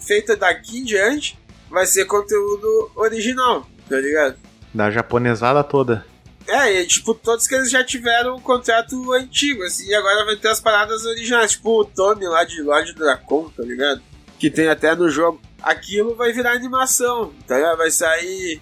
[0.00, 1.38] feito daqui em diante,
[1.68, 4.36] vai ser conteúdo original, tá ligado?
[4.72, 6.06] Da japonesada toda.
[6.48, 10.36] É, e, tipo, todos que eles já tiveram um contrato antigo, assim, e agora vai
[10.36, 14.00] ter as paradas originais, tipo o Tommy lá de Lorde Dracon, tá ligado?
[14.38, 15.40] Que tem até no jogo.
[15.62, 17.78] Aquilo vai virar animação, tá ligado?
[17.78, 18.60] Vai sair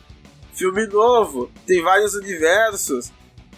[0.54, 3.10] filme novo, tem vários universos.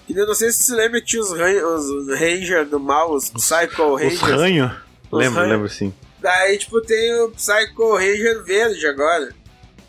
[0.09, 3.13] E eu não sei se você lembra que tinha os, ran os Ranger do mal,
[3.13, 4.21] os Psycho Os Rangers.
[4.23, 4.77] ranho?
[5.11, 5.53] Os Lembro, ranho.
[5.53, 5.93] lembro sim.
[6.21, 9.33] Daí, tipo, tem o Psycho Ranger verde agora.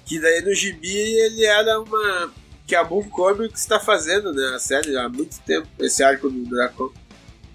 [0.06, 2.32] Que daí no gibi ele era uma.
[2.68, 4.54] Que a Boom Comics está fazendo, né?
[4.54, 6.92] A série há muito tempo, esse arco do Dracon.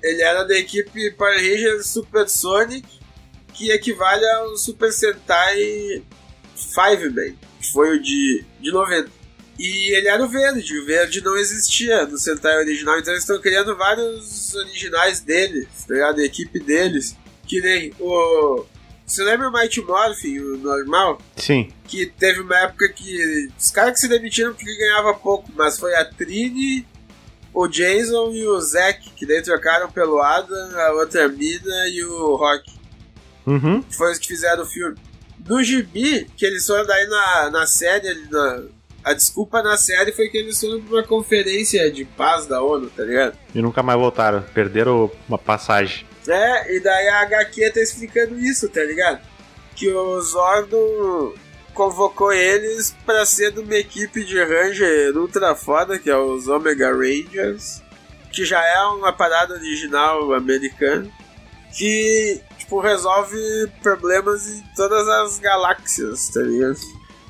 [0.02, 2.88] Ele era da equipe Power Rangers Super Sonic,
[3.52, 6.02] que equivale ao Super Sentai
[6.56, 9.22] Five-Man, que foi o de, de 90.
[9.58, 13.40] E ele era o verde, o verde não existia no Sentai original, então eles estão
[13.40, 16.20] criando vários originais deles, tá ligado?
[16.20, 17.16] A equipe deles.
[17.46, 18.64] Que nem o.
[19.12, 21.18] Você lembra o Mighty Morphin, o normal?
[21.36, 21.70] Sim.
[21.86, 23.50] Que teve uma época que.
[23.58, 26.86] Os caras que se demitiram porque ganhava pouco, mas foi a Trini,
[27.52, 32.36] o Jason e o Zack, que daí trocaram pelo Adam, a outra mina e o
[32.36, 32.72] Rock.
[33.46, 33.82] Uhum.
[33.82, 34.96] Que foi os que fizeram o filme.
[35.46, 38.62] No gibi, que eles foram daí na, na série, ali na,
[39.04, 42.88] a desculpa na série foi que eles foram pra uma conferência de paz da ONU,
[42.88, 43.36] tá ligado?
[43.54, 44.40] E nunca mais voltaram.
[44.54, 46.06] Perderam uma passagem.
[46.28, 49.20] É, e daí a HQ tá explicando isso, tá ligado?
[49.74, 51.34] Que o Zordon
[51.74, 56.92] convocou eles pra ser de uma equipe de Ranger ultra foda, que é os Omega
[56.92, 57.82] Rangers,
[58.30, 61.08] que já é uma parada original americana,
[61.76, 63.36] que, tipo, resolve
[63.82, 66.78] problemas em todas as galáxias, tá ligado?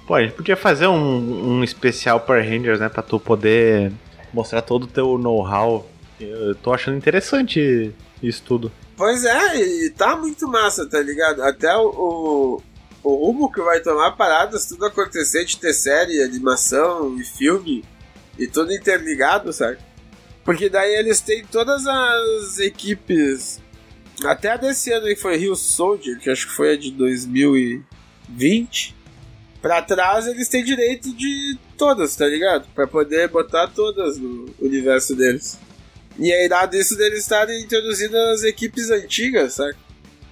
[0.07, 2.89] Pô, a gente podia fazer um, um especial Power Rangers, né?
[2.89, 3.93] Pra tu poder
[4.33, 5.89] mostrar todo o teu know-how.
[6.21, 8.73] Eu tô achando interessante isso tudo.
[8.97, 11.43] Pois é, e tá muito massa, tá ligado?
[11.43, 12.63] Até o, o,
[13.03, 17.85] o rumo que vai tomar paradas, tudo acontecer de ter série, animação e filme,
[18.39, 19.79] e tudo interligado, sabe?
[20.45, 23.61] Porque daí eles têm todas as equipes,
[24.25, 28.95] até desse ano que foi Rio Soldier, que acho que foi a de 2020,
[29.61, 32.67] pra trás eles têm direito de todas, tá ligado?
[32.75, 35.59] Pra poder botar todas no universo deles.
[36.19, 39.75] E é irado isso deles estarem introduzindo as equipes antigas, sabe?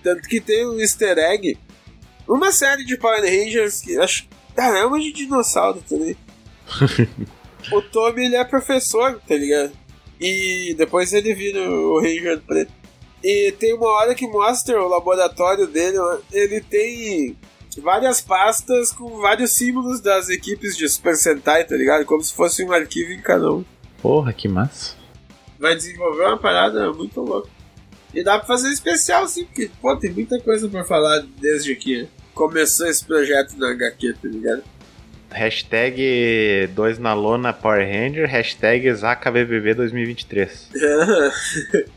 [0.03, 1.59] Tanto que tem um easter egg.
[2.29, 4.29] Uma série de Power Rangers que acho.
[4.57, 6.17] Ah, é uma de dinossauro também.
[7.73, 9.73] o Tommy ele é professor, tá ligado?
[10.21, 12.73] E depois ele vira o Ranger Preto.
[13.23, 15.99] E tem uma hora que mostra o laboratório dele,
[16.33, 17.37] ele tem
[17.79, 22.05] várias pastas com vários símbolos das equipes de Super Sentai, tá ligado?
[22.05, 23.65] Como se fosse um arquivo em cada um.
[24.01, 25.00] Porra, que massa.
[25.61, 27.51] Vai desenvolver uma parada muito louca.
[28.15, 32.09] E dá pra fazer especial sim, porque pô, tem muita coisa pra falar desde que
[32.35, 34.63] começou esse projeto na HQ, tá ligado?
[35.31, 40.71] Hashtag 2 na lona Power Ranger, hashtag ZacaBBB 2023.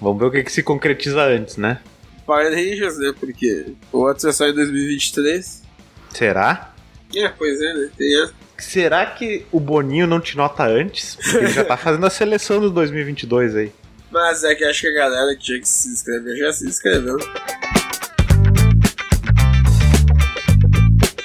[0.00, 1.80] Vamos ver o que, que se concretiza antes, né?
[2.26, 3.14] Power Rangers, né?
[3.18, 5.62] Porque o outro só em 2023.
[6.10, 6.74] Será?
[7.14, 7.90] É, pois é, né?
[7.96, 8.34] Tem essa.
[8.58, 11.16] Será que o Boninho não te nota antes?
[11.16, 13.72] Porque ele já tá fazendo a seleção dos 2022 aí.
[14.10, 17.16] Mas é que acho que a galera que tinha que se inscrever já se inscreveu.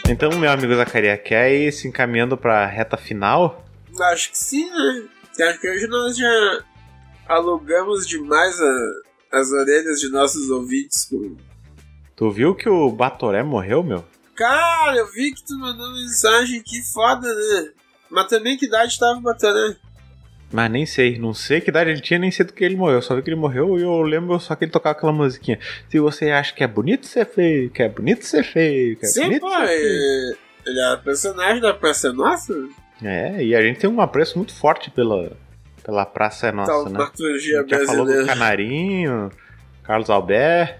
[0.09, 3.63] Então, meu amigo Zacaria, quer ir se encaminhando pra reta final?
[4.11, 5.03] Acho que sim, né?
[5.47, 6.63] Acho que hoje nós já
[7.27, 11.07] alugamos demais a, as orelhas de nossos ouvintes.
[12.15, 14.03] Tu viu que o Batoré morreu, meu?
[14.39, 17.71] Cara, eu vi que tu mandou mensagem, que foda, né?
[18.09, 19.75] Mas também que idade tava o Batoré?
[20.49, 23.01] Mas nem sei, não sei que idade ele tinha, nem sei do que ele morreu.
[23.01, 25.59] Só vi que ele morreu e eu lembro só que ele tocava aquela musiquinha.
[25.89, 29.09] Se você acha que é bonito ser feio, que é bonito ser feio, que é
[29.09, 30.37] Sim, bonito pô, ser feio.
[30.65, 32.53] ele, é personagem da Praça Nossa?
[33.03, 35.33] É, e a gente tem um apreço muito forte pela,
[35.83, 36.97] pela Praça é Nossa, né?
[36.97, 38.25] Taumaturgia A gente já falou do.
[38.25, 39.29] Canarinho,
[39.83, 40.79] Carlos Albert.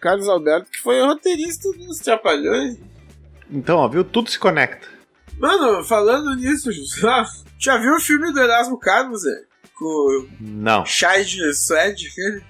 [0.00, 2.76] Carlos Alberto, que foi roteirista dos Trapalhões.
[3.50, 4.04] Então, ó, viu?
[4.04, 4.86] Tudo se conecta.
[5.38, 6.70] Mano, falando nisso,
[7.06, 7.24] ah,
[7.58, 9.42] já viu o filme do Erasmo Carlos, Zé?
[9.74, 12.42] Com Não, Shade Suede, filho?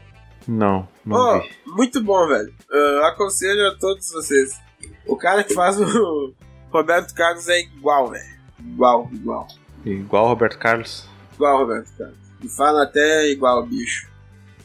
[0.47, 1.49] não, não Ó, vi.
[1.67, 2.53] muito bom, velho.
[2.71, 4.59] Eu aconselho a todos vocês.
[5.07, 6.35] O cara que faz o
[6.73, 8.39] Roberto Carlos é igual, velho.
[8.59, 9.47] Igual, igual.
[9.85, 11.07] Igual o Roberto Carlos.
[11.35, 12.17] Igual o Roberto Carlos.
[12.43, 14.08] E fala até igual, bicho.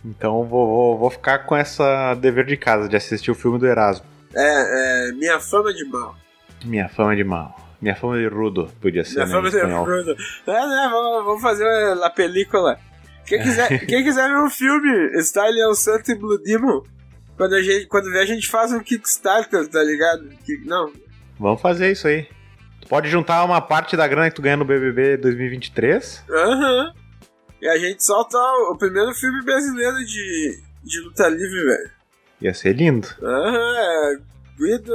[0.04, 3.66] Então vou, vou, vou ficar com essa dever de casa de assistir o filme do
[3.66, 4.06] Erasmo.
[4.36, 6.16] É, é, minha fama de mal.
[6.66, 7.56] Minha fama de mal.
[7.82, 9.86] Minha fama de rudo, podia ser Minha né, fama de espanhol.
[9.86, 10.16] Bruno.
[10.48, 10.90] É, né?
[10.92, 11.68] Vamos, fazer
[12.02, 12.80] a película.
[13.26, 16.82] Quem quiser, quem quiser ver um filme, Style é o Santo e Blue Demon.
[17.36, 20.30] Quando, a gente, quando vê, a gente faz um Kickstarter, tá ligado?
[20.66, 20.92] Não,
[21.40, 22.28] Vamos fazer isso aí.
[22.80, 26.24] Tu pode juntar uma parte da grana que tu ganha no BBB 2023.
[26.30, 26.94] Aham.
[27.64, 28.38] E a gente solta
[28.72, 31.92] o primeiro filme brasileiro de, de luta livre, velho.
[32.42, 33.08] Ia ser lindo.
[33.24, 34.18] Aham, é
[34.58, 34.94] Guido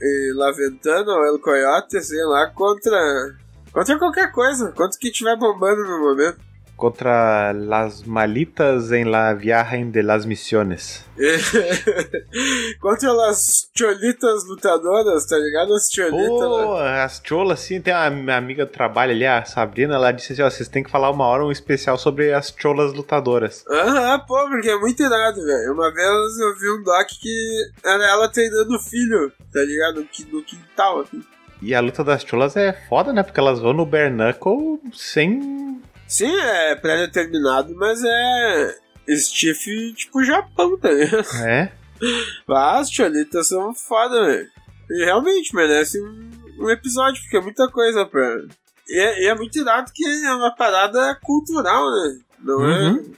[0.00, 3.36] e Laventano, El Coyote, sei lá, contra.
[3.70, 6.38] Contra qualquer coisa, contra o que tiver bombando no momento.
[6.78, 11.04] Contra las malitas em la viagem de las misiones.
[12.80, 15.74] contra as cholitas lutadoras, tá ligado?
[15.74, 16.28] As cholitas.
[16.28, 17.02] Pô, né?
[17.02, 20.42] as cholas, assim, tem a minha amiga do trabalho ali, a Sabrina, ela disse assim,
[20.42, 23.64] ó, vocês têm que falar uma hora um especial sobre as cholas lutadoras.
[23.68, 25.72] Aham, pô, porque é muito irado, velho.
[25.72, 30.06] Uma vez eu vi um doc que era ela treinando o filho, tá ligado?
[30.30, 31.24] No, quintal, assim.
[31.60, 33.24] E a luta das cholas é foda, né?
[33.24, 35.80] Porque elas vão no bare knuckle sem...
[36.08, 38.78] Sim, é pré-determinado, mas é.
[39.10, 41.26] Stiff tipo Japão, tá ligado?
[41.44, 41.72] É,
[42.48, 44.48] Ah, As cholitas são foda, velho.
[44.90, 46.30] E realmente merece um,
[46.60, 48.42] um episódio, porque é muita coisa pra.
[48.88, 52.18] E é, e é muito irado que é uma parada cultural, né?
[52.40, 52.90] Não é.
[52.90, 53.12] Uhum.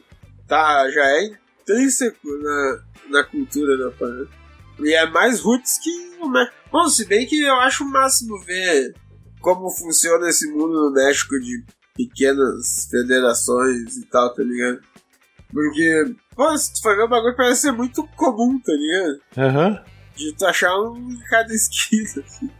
[0.48, 1.30] Tá, já é
[1.62, 4.28] intrínseco na, na cultura da parada.
[4.80, 5.90] E é mais roots que.
[6.20, 8.94] o Mé- Bom, se bem que eu acho o máximo ver
[9.40, 11.64] como funciona esse mundo no México de
[12.08, 14.80] pequenas federações e tal, tá ligado?
[15.52, 19.20] Porque, pô, se tu for ver o bagulho parece ser muito comum, tá ligado?
[19.36, 19.84] aham.
[20.16, 22.50] De tu achar um em cada esquina, assim.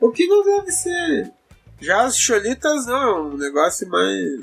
[0.00, 1.32] O que não deve ser.
[1.80, 4.40] Já as cholitas não, é um negócio mais.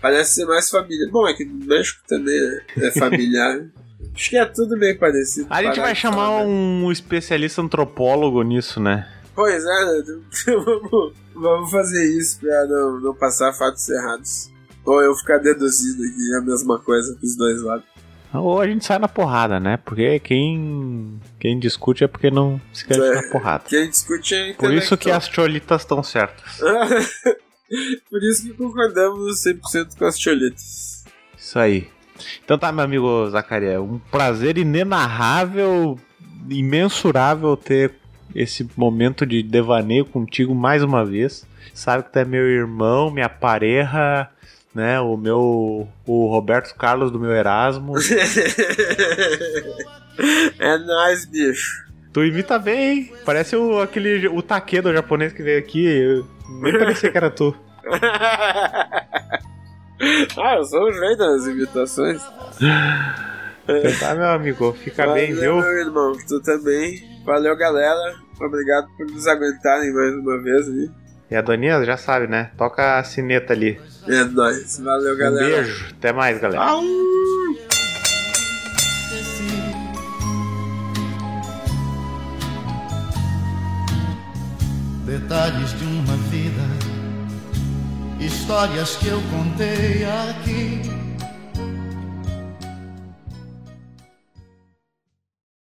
[0.00, 1.08] Parece ser mais família.
[1.10, 2.38] Bom, é que no México também
[2.76, 3.66] é, é familiar.
[4.14, 5.46] Acho que é tudo meio parecido.
[5.50, 6.46] A gente vai chamar né?
[6.46, 9.08] um especialista antropólogo nisso, né?
[9.38, 10.02] Pois é, né?
[10.64, 14.50] vamos, vamos fazer isso pra não, não passar fatos errados.
[14.84, 17.84] Ou eu ficar deduzindo aqui a mesma coisa pros dois lados.
[18.34, 19.76] Ou a gente sai na porrada, né?
[19.76, 23.14] Porque quem, quem discute é porque não se quer É.
[23.14, 23.62] na porrada.
[23.68, 26.58] Quem discute é Por isso que as cholitas estão certas.
[28.10, 31.04] Por isso que concordamos 100% com as cholitas.
[31.36, 31.88] Isso aí.
[32.44, 35.96] Então tá, meu amigo Zacaria, um prazer inenarrável,
[36.50, 37.94] imensurável ter
[38.34, 41.46] esse momento de devaneio contigo mais uma vez.
[41.74, 44.28] Sabe que tu é meu irmão, minha pareja,
[44.74, 44.98] né?
[45.00, 45.88] O meu.
[46.06, 47.94] O Roberto Carlos do meu Erasmo.
[50.58, 51.86] é nóis, bicho.
[52.12, 53.12] Tu imita bem, hein?
[53.24, 55.84] Parece o, aquele o Takedo japonês que veio aqui.
[55.86, 56.26] Eu-
[56.60, 57.54] Nem parecia que era tu.
[60.36, 62.20] ah, eu sou o rei das imitações.
[63.68, 64.72] Então tá, meu amigo.
[64.72, 65.56] Fica Valeu, bem, viu?
[65.56, 66.12] meu irmão.
[66.26, 67.17] Tu também.
[67.28, 68.16] Valeu, galera.
[68.40, 70.90] Obrigado por nos aguentarem mais uma vez aí.
[71.30, 72.50] E a Doninha já sabe, né?
[72.56, 73.78] Toca a sineta ali.
[74.08, 74.78] É nóis.
[74.80, 75.44] Valeu, Um galera.
[75.56, 75.88] beijo.
[75.94, 76.62] Até mais, galera.
[76.62, 76.82] Au!
[85.04, 86.62] Detalhes de uma vida,
[88.20, 90.82] histórias que eu contei aqui